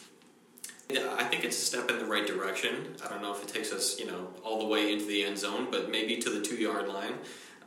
I 0.98 1.24
think 1.24 1.44
it's 1.44 1.56
a 1.56 1.64
step 1.64 1.90
in 1.90 1.98
the 1.98 2.04
right 2.04 2.26
direction. 2.26 2.94
I 3.04 3.08
don't 3.08 3.22
know 3.22 3.32
if 3.32 3.42
it 3.42 3.48
takes 3.48 3.72
us, 3.72 3.98
you 3.98 4.06
know, 4.06 4.28
all 4.44 4.58
the 4.58 4.66
way 4.66 4.92
into 4.92 5.06
the 5.06 5.24
end 5.24 5.38
zone, 5.38 5.68
but 5.70 5.90
maybe 5.90 6.16
to 6.18 6.30
the 6.30 6.40
two 6.40 6.56
yard 6.56 6.88
line. 6.88 7.14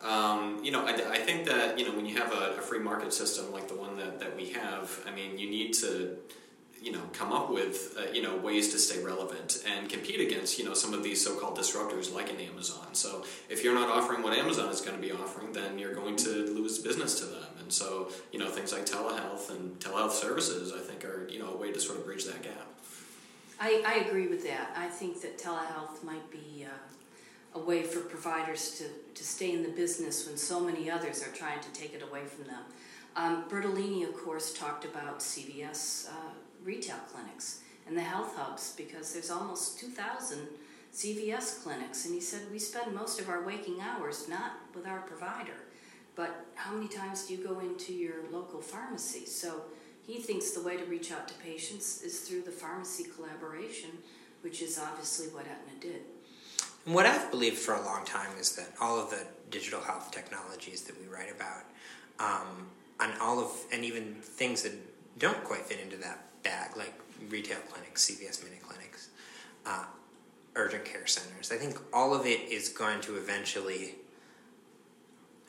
Um, 0.02 0.60
you 0.64 0.72
know, 0.72 0.86
I, 0.86 0.92
I, 0.92 1.18
think 1.20 1.46
that 1.46 1.80
you 1.80 1.88
know 1.88 1.96
when 1.96 2.06
you 2.06 2.18
have 2.18 2.34
a, 2.34 2.58
a, 2.58 2.62
free 2.62 2.80
market 2.80 3.14
system 3.14 3.54
like 3.54 3.70
the 3.70 3.76
one 3.76 3.96
that, 3.96 4.20
that 4.20 4.36
we 4.36 4.50
have, 4.50 5.00
I 5.08 5.12
mean, 5.12 5.40
you 5.40 5.50
need 5.50 5.74
to 5.76 6.18
you 6.82 6.92
know 6.92 7.00
come 7.14 7.32
up 7.32 7.50
with 7.50 7.96
uh, 7.98 8.12
you 8.12 8.22
know 8.22 8.36
ways 8.36 8.74
to 8.74 8.80
stay 8.80 9.02
relevant 9.02 9.64
and 9.66 9.90
compete 9.90 10.20
against 10.20 10.60
you 10.60 10.66
know 10.66 10.74
some 10.74 10.94
of 10.94 11.04
these 11.04 11.24
so-called 11.24 11.58
disruptors 11.58 12.14
like 12.14 12.30
an 12.30 12.42
Amazon. 12.42 12.88
So 12.92 13.24
if 13.50 13.64
you're 13.64 13.74
not 13.74 13.88
offering 13.88 14.22
what 14.24 14.38
Amazon 14.38 14.70
is 14.70 14.82
going 14.82 14.98
to 14.98 15.02
be 15.02 15.14
offering, 15.14 15.54
then 15.54 15.80
you're 15.80 15.96
going 15.96 16.18
to 16.18 16.30
lose 16.54 16.80
business 16.80 17.20
to 17.20 17.26
them. 17.26 17.48
And 17.62 17.72
so 17.72 18.10
you 18.34 18.40
know 18.40 18.50
things 18.50 18.74
like 18.74 18.86
telehealth 18.86 19.50
and 19.52 19.80
telehealth 19.80 20.12
services, 20.12 20.74
I 20.74 20.80
think, 20.80 21.06
are 21.06 21.30
you 21.30 21.40
know 21.40 21.54
a 21.54 21.58
way 21.58 21.72
to 21.72 21.80
sort 21.80 21.98
of 21.98 22.06
bridge 22.06 22.26
that 22.26 22.44
gap. 22.44 22.73
I, 23.60 23.84
I 23.86 24.06
agree 24.06 24.28
with 24.28 24.44
that. 24.48 24.72
I 24.76 24.88
think 24.88 25.22
that 25.22 25.38
telehealth 25.38 26.04
might 26.04 26.30
be 26.32 26.66
uh, 26.66 27.60
a 27.60 27.60
way 27.60 27.84
for 27.84 28.00
providers 28.02 28.78
to, 28.80 28.86
to 29.14 29.24
stay 29.24 29.52
in 29.52 29.64
the 29.64 29.70
business 29.70 30.28
when 30.28 30.38
so 30.38 30.60
many 30.60 30.90
others 30.90 31.24
are 31.24 31.32
trying 31.32 31.60
to 31.62 31.70
take 31.70 31.94
it 31.94 32.02
away 32.02 32.26
from 32.26 32.46
them. 32.46 32.64
Um, 33.16 33.44
Bertolini, 33.48 34.08
of 34.08 34.16
course, 34.16 34.54
talked 34.54 34.86
about 34.86 35.20
CVS 35.20 36.10
uh, 36.10 36.34
retail 36.64 36.98
clinics 37.12 37.62
and 37.88 37.96
the 37.96 38.02
health 38.02 38.36
hubs 38.36 38.74
because 38.76 39.14
there's 39.14 39.30
almost 39.30 39.80
2,000 39.80 40.48
CVS 40.94 41.64
clinics. 41.64 42.06
And 42.06 42.14
he 42.14 42.22
said, 42.22 42.42
We 42.52 42.60
spend 42.60 42.94
most 42.94 43.20
of 43.20 43.30
our 43.30 43.44
waking 43.44 43.82
hours 43.82 44.28
not 44.28 44.54
with 44.74 44.88
our 44.88 45.02
provider, 45.02 45.58
but 46.16 46.46
how 46.56 46.74
many 46.74 46.88
times 46.88 47.28
do 47.28 47.36
you 47.36 47.46
go 47.46 47.60
into 47.60 47.94
your 47.94 48.16
local 48.32 48.62
pharmacy? 48.62 49.26
So 49.26 49.64
he 50.06 50.20
thinks 50.20 50.52
the 50.52 50.62
way 50.62 50.78
to 50.78 50.86
reach 50.86 51.12
out 51.12 51.28
to 51.30 51.34
patients 51.36 52.02
is 52.02 52.20
through 52.22 52.42
the 52.42 52.52
pharmacy 52.52 53.06
collaboration, 53.16 53.90
which 54.42 54.62
is 54.62 54.78
obviously 54.78 55.28
what 55.28 55.46
Aetna 55.46 55.80
did. 55.80 56.02
And 56.86 56.94
what 56.94 57.06
I've 57.06 57.32
believed 57.32 57.58
for 57.58 57.76
a 57.76 57.82
long 57.84 58.04
time 58.04 58.32
is 58.40 58.56
that 58.58 58.68
all 58.82 59.00
of 59.00 59.10
the 59.10 59.26
digital 59.50 59.80
health 59.82 60.12
technologies 60.12 60.82
that 60.84 61.00
we 61.00 61.08
write 61.08 61.32
about, 61.32 61.64
um, 62.20 62.68
and 63.00 63.14
all 63.22 63.40
of, 63.40 63.52
and 63.72 63.86
even 63.86 64.16
things 64.16 64.64
that 64.64 64.74
don't 65.18 65.42
quite 65.44 65.62
fit 65.62 65.80
into 65.80 65.98
that 65.98 66.20
bag, 66.44 66.76
like 66.76 66.94
retail 67.30 67.60
clinics, 67.70 68.10
CVS 68.10 68.44
mini 68.44 68.58
clinics, 68.58 69.10
uh, 69.66 69.86
urgent 70.56 70.84
care 70.84 71.08
centers. 71.08 71.52
I 71.52 71.56
think 71.56 71.78
all 71.94 72.14
of 72.14 72.26
it 72.26 72.42
is 72.52 72.70
going 72.70 73.00
to 73.02 73.16
eventually, 73.16 73.96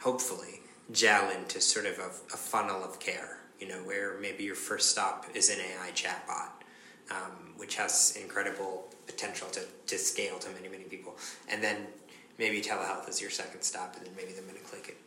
hopefully, 0.01 0.61
gel 0.93 1.31
into 1.31 1.61
sort 1.61 1.87
of 1.87 1.99
a, 1.99 2.07
a 2.33 2.37
funnel 2.37 2.85
of 2.85 3.01
care. 3.01 3.39
You 3.61 3.69
know, 3.69 3.77
where 3.77 4.19
maybe 4.21 4.45
your 4.45 4.55
first 4.55 4.91
stop 4.91 5.27
is 5.35 5.49
an 5.51 5.59
AI 5.61 5.91
chatbot, 5.93 6.51
um, 7.11 7.55
which 7.57 7.77
has 7.77 8.19
incredible 8.21 8.89
potential 9.07 9.49
to, 9.49 9.61
to 9.87 9.99
scale 9.99 10.39
to 10.39 10.51
many, 10.51 10.69
many 10.69 10.85
people. 10.85 11.17
And 11.49 11.63
then 11.63 11.87
maybe 12.39 12.61
telehealth 12.61 13.09
is 13.09 13.21
your 13.21 13.31
second 13.31 13.63
stop, 13.63 13.97
and 13.97 14.07
then 14.07 14.15
maybe 14.17 14.33
the 14.33 14.43
mini 14.43 14.59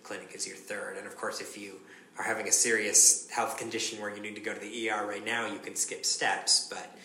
clinic 0.03 0.31
is 0.33 0.47
your 0.47 0.55
third. 0.55 0.97
And 0.97 1.05
of 1.05 1.17
course, 1.17 1.41
if 1.41 1.57
you 1.57 1.73
are 2.17 2.23
having 2.23 2.47
a 2.47 2.51
serious 2.51 3.29
health 3.29 3.57
condition 3.57 4.01
where 4.01 4.15
you 4.15 4.21
need 4.21 4.35
to 4.35 4.41
go 4.41 4.53
to 4.53 4.59
the 4.59 4.89
ER 4.89 5.05
right 5.05 5.25
now, 5.25 5.45
you 5.45 5.59
can 5.59 5.75
skip 5.75 6.05
steps. 6.05 6.67
But 6.69 6.97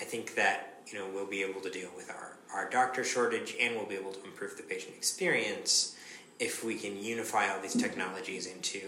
I 0.00 0.04
think 0.04 0.34
that 0.36 0.80
you 0.86 0.98
know 0.98 1.06
we'll 1.12 1.26
be 1.26 1.42
able 1.42 1.60
to 1.60 1.70
deal 1.70 1.90
with 1.96 2.10
our, 2.10 2.36
our 2.54 2.70
doctor 2.70 3.04
shortage 3.04 3.54
and 3.60 3.74
we'll 3.74 3.86
be 3.86 3.96
able 3.96 4.12
to 4.12 4.24
improve 4.24 4.56
the 4.56 4.62
patient 4.62 4.94
experience 4.96 5.96
if 6.38 6.62
we 6.62 6.76
can 6.76 7.02
unify 7.02 7.48
all 7.48 7.60
these 7.60 7.76
technologies 7.76 8.46
into 8.46 8.80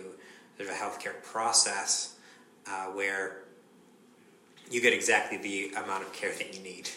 of 0.61 0.69
a 0.69 0.73
healthcare 0.73 1.23
process 1.23 2.17
uh, 2.67 2.87
where 2.87 3.39
you 4.71 4.81
get 4.81 4.93
exactly 4.93 5.39
the 5.39 5.73
amount 5.75 6.03
of 6.03 6.13
care 6.13 6.33
that 6.33 6.55
you 6.55 6.63
need. 6.63 6.89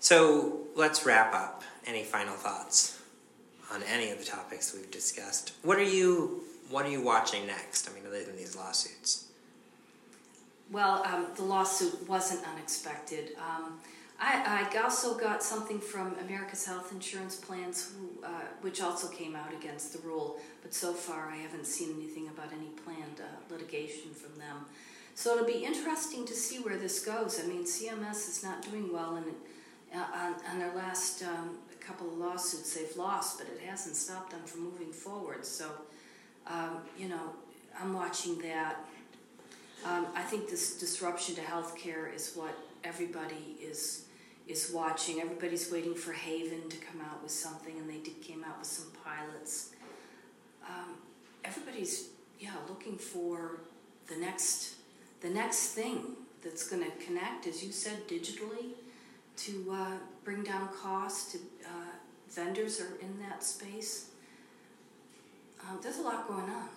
So 0.00 0.60
let's 0.74 1.04
wrap 1.06 1.34
up. 1.34 1.62
Any 1.86 2.02
final 2.02 2.34
thoughts 2.34 2.98
on 3.70 3.82
any 3.82 4.10
of 4.10 4.18
the 4.18 4.24
topics 4.24 4.72
we've 4.72 4.90
discussed? 4.90 5.52
What 5.62 5.78
are 5.78 5.82
you 5.82 6.44
what 6.70 6.86
are 6.86 6.90
you 6.90 7.02
watching 7.02 7.46
next? 7.46 7.88
I 7.90 7.94
mean, 7.94 8.06
other 8.06 8.24
than 8.24 8.36
these 8.36 8.56
lawsuits. 8.56 9.26
Well, 10.70 11.02
um, 11.04 11.26
the 11.36 11.42
lawsuit 11.42 12.08
wasn't 12.08 12.40
unexpected. 12.48 13.36
Um, 13.38 13.80
I, 14.24 14.68
I, 14.72 14.78
also 14.82 15.18
got 15.18 15.42
something 15.42 15.78
from 15.78 16.16
America's 16.24 16.64
Health 16.64 16.92
Insurance 16.92 17.36
Plans, 17.36 17.92
who, 17.92 18.24
uh, 18.24 18.28
which 18.62 18.80
also 18.80 19.08
came 19.08 19.36
out 19.36 19.52
against 19.52 19.92
the 19.92 19.98
rule, 20.06 20.38
but 20.62 20.72
so 20.72 20.94
far 20.94 21.28
I 21.28 21.36
haven't 21.36 21.66
seen 21.66 21.94
anything 21.94 22.28
about 22.28 22.50
any 22.52 22.70
planned 22.84 23.20
uh, 23.20 23.52
litigation 23.52 24.12
from 24.12 24.38
them. 24.38 24.64
So 25.14 25.34
it'll 25.34 25.46
be 25.46 25.64
interesting 25.64 26.26
to 26.26 26.32
see 26.32 26.58
where 26.58 26.78
this 26.78 27.04
goes. 27.04 27.38
I 27.38 27.46
mean, 27.46 27.64
CMS 27.64 28.28
is 28.28 28.42
not 28.42 28.62
doing 28.62 28.90
well, 28.90 29.16
and 29.16 29.26
uh, 29.94 30.06
on, 30.14 30.34
on, 30.50 30.58
their 30.58 30.74
last 30.74 31.22
um, 31.22 31.58
couple 31.78 32.08
of 32.08 32.14
lawsuits 32.18 32.74
they've 32.74 32.96
lost, 32.96 33.38
but 33.38 33.46
it 33.46 33.60
hasn't 33.60 33.94
stopped 33.94 34.30
them 34.30 34.42
from 34.44 34.64
moving 34.64 34.90
forward. 34.90 35.44
So 35.44 35.70
um, 36.46 36.78
you 36.98 37.08
know, 37.08 37.30
I'm 37.80 37.92
watching 37.92 38.38
that. 38.40 38.76
Um, 39.84 40.06
I 40.14 40.22
think 40.22 40.48
this 40.48 40.78
disruption 40.78 41.34
to 41.34 41.42
healthcare 41.42 42.14
is 42.14 42.32
what 42.34 42.56
everybody 42.84 43.56
is 43.62 44.03
is 44.46 44.70
watching. 44.72 45.20
Everybody's 45.20 45.70
waiting 45.70 45.94
for 45.94 46.12
Haven 46.12 46.68
to 46.68 46.76
come 46.76 47.00
out 47.00 47.22
with 47.22 47.32
something, 47.32 47.76
and 47.78 47.88
they 47.88 47.98
did, 47.98 48.20
came 48.22 48.44
out 48.44 48.58
with 48.58 48.68
some 48.68 48.88
pilots. 49.04 49.70
Um, 50.66 50.94
everybody's 51.44 52.08
yeah 52.40 52.54
looking 52.68 52.96
for 52.96 53.60
the 54.08 54.16
next 54.16 54.74
the 55.20 55.30
next 55.30 55.68
thing 55.68 56.16
that's 56.42 56.68
going 56.68 56.84
to 56.84 56.90
connect, 57.04 57.46
as 57.46 57.64
you 57.64 57.72
said, 57.72 58.06
digitally 58.06 58.72
to 59.36 59.72
uh, 59.72 59.96
bring 60.24 60.42
down 60.42 60.68
costs. 60.68 61.32
To 61.32 61.38
uh, 61.64 61.92
vendors 62.30 62.80
are 62.80 62.98
in 63.00 63.18
that 63.20 63.42
space. 63.42 64.10
Um, 65.60 65.78
there's 65.82 65.98
a 65.98 66.02
lot 66.02 66.28
going 66.28 66.50
on. 66.50 66.68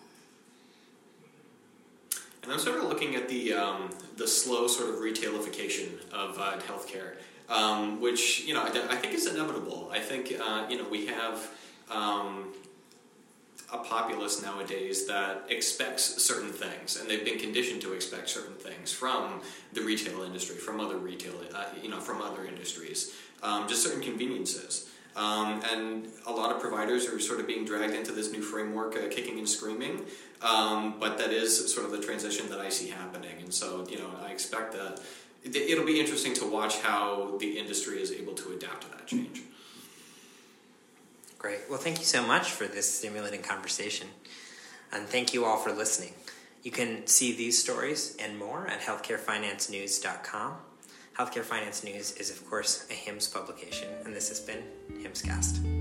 And 2.43 2.53
I'm 2.53 2.59
sort 2.59 2.77
of 2.77 2.85
looking 2.85 3.15
at 3.15 3.27
the 3.27 3.53
um, 3.53 3.89
the 4.15 4.27
slow 4.27 4.67
sort 4.67 4.89
of 4.89 4.95
retailification 5.01 6.09
of 6.13 6.39
uh, 6.39 6.57
healthcare, 6.59 7.15
um, 7.49 8.01
which 8.01 8.41
you 8.41 8.53
know 8.53 8.61
I, 8.61 8.67
I, 8.67 8.95
think 8.95 9.13
is 9.13 9.27
inevitable. 9.27 9.89
I 9.91 9.99
think 9.99 10.33
uh, 10.39 10.65
you 10.69 10.77
know 10.77 10.87
we 10.89 11.07
have 11.07 11.49
um, 11.89 12.53
a 13.71 13.77
populace 13.77 14.41
nowadays 14.41 15.07
that 15.07 15.45
expects 15.49 16.21
certain 16.23 16.51
things, 16.51 16.99
and 16.99 17.09
they've 17.09 17.25
been 17.25 17.39
conditioned 17.39 17.81
to 17.81 17.93
expect 17.93 18.29
certain 18.29 18.55
things 18.55 18.91
from 18.91 19.41
the 19.73 19.81
retail 19.81 20.23
industry, 20.23 20.55
from 20.55 20.79
other 20.79 20.97
retail, 20.97 21.33
uh, 21.53 21.65
you 21.81 21.89
know, 21.89 21.99
from 21.99 22.21
other 22.21 22.45
industries, 22.45 23.13
um, 23.43 23.67
just 23.67 23.83
certain 23.83 24.01
conveniences. 24.01 24.89
Um, 25.17 25.63
and 25.73 26.07
a 26.27 26.31
lot 26.31 26.55
of 26.55 26.61
providers 26.61 27.07
are 27.07 27.19
sort 27.19 27.39
of 27.39 27.47
being 27.47 27.65
dragged 27.65 27.95
into 27.95 28.11
this 28.11 28.31
new 28.31 28.43
framework, 28.43 28.95
uh, 28.95 29.09
kicking 29.09 29.39
and 29.39 29.49
screaming. 29.49 30.05
Um, 30.43 30.99
but 30.99 31.17
that 31.17 31.31
is 31.31 31.73
sort 31.73 31.87
of 31.87 31.91
the 31.91 31.99
transition 31.99 32.49
that 32.49 32.59
I 32.59 32.69
see 32.69 32.89
happening. 32.89 33.41
And 33.41 33.51
so, 33.51 33.87
you 33.89 33.97
know, 33.97 34.11
I 34.23 34.29
expect 34.29 34.73
that 34.73 35.01
it'll 35.55 35.85
be 35.85 35.99
interesting 35.99 36.33
to 36.35 36.45
watch 36.45 36.79
how 36.79 37.37
the 37.39 37.57
industry 37.57 38.01
is 38.01 38.11
able 38.11 38.33
to 38.33 38.53
adapt 38.53 38.83
to 38.83 38.89
that 38.89 39.07
change. 39.07 39.41
Great. 41.37 41.59
Well, 41.69 41.79
thank 41.79 41.99
you 41.99 42.05
so 42.05 42.25
much 42.25 42.51
for 42.51 42.65
this 42.67 42.91
stimulating 42.91 43.41
conversation. 43.41 44.07
And 44.91 45.07
thank 45.07 45.33
you 45.33 45.45
all 45.45 45.57
for 45.57 45.71
listening. 45.71 46.13
You 46.63 46.71
can 46.71 47.05
see 47.07 47.35
these 47.35 47.57
stories 47.61 48.17
and 48.19 48.37
more 48.37 48.67
at 48.67 48.81
healthcarefinancenews.com. 48.81 50.53
Healthcare 51.17 51.43
Finance 51.43 51.83
News 51.83 52.11
is, 52.13 52.29
of 52.29 52.47
course, 52.47 52.85
a 52.89 52.93
HIMSS 52.93 53.33
publication, 53.33 53.89
and 54.05 54.15
this 54.15 54.29
has 54.29 54.39
been 54.39 54.63
HIMSScast. 55.01 55.76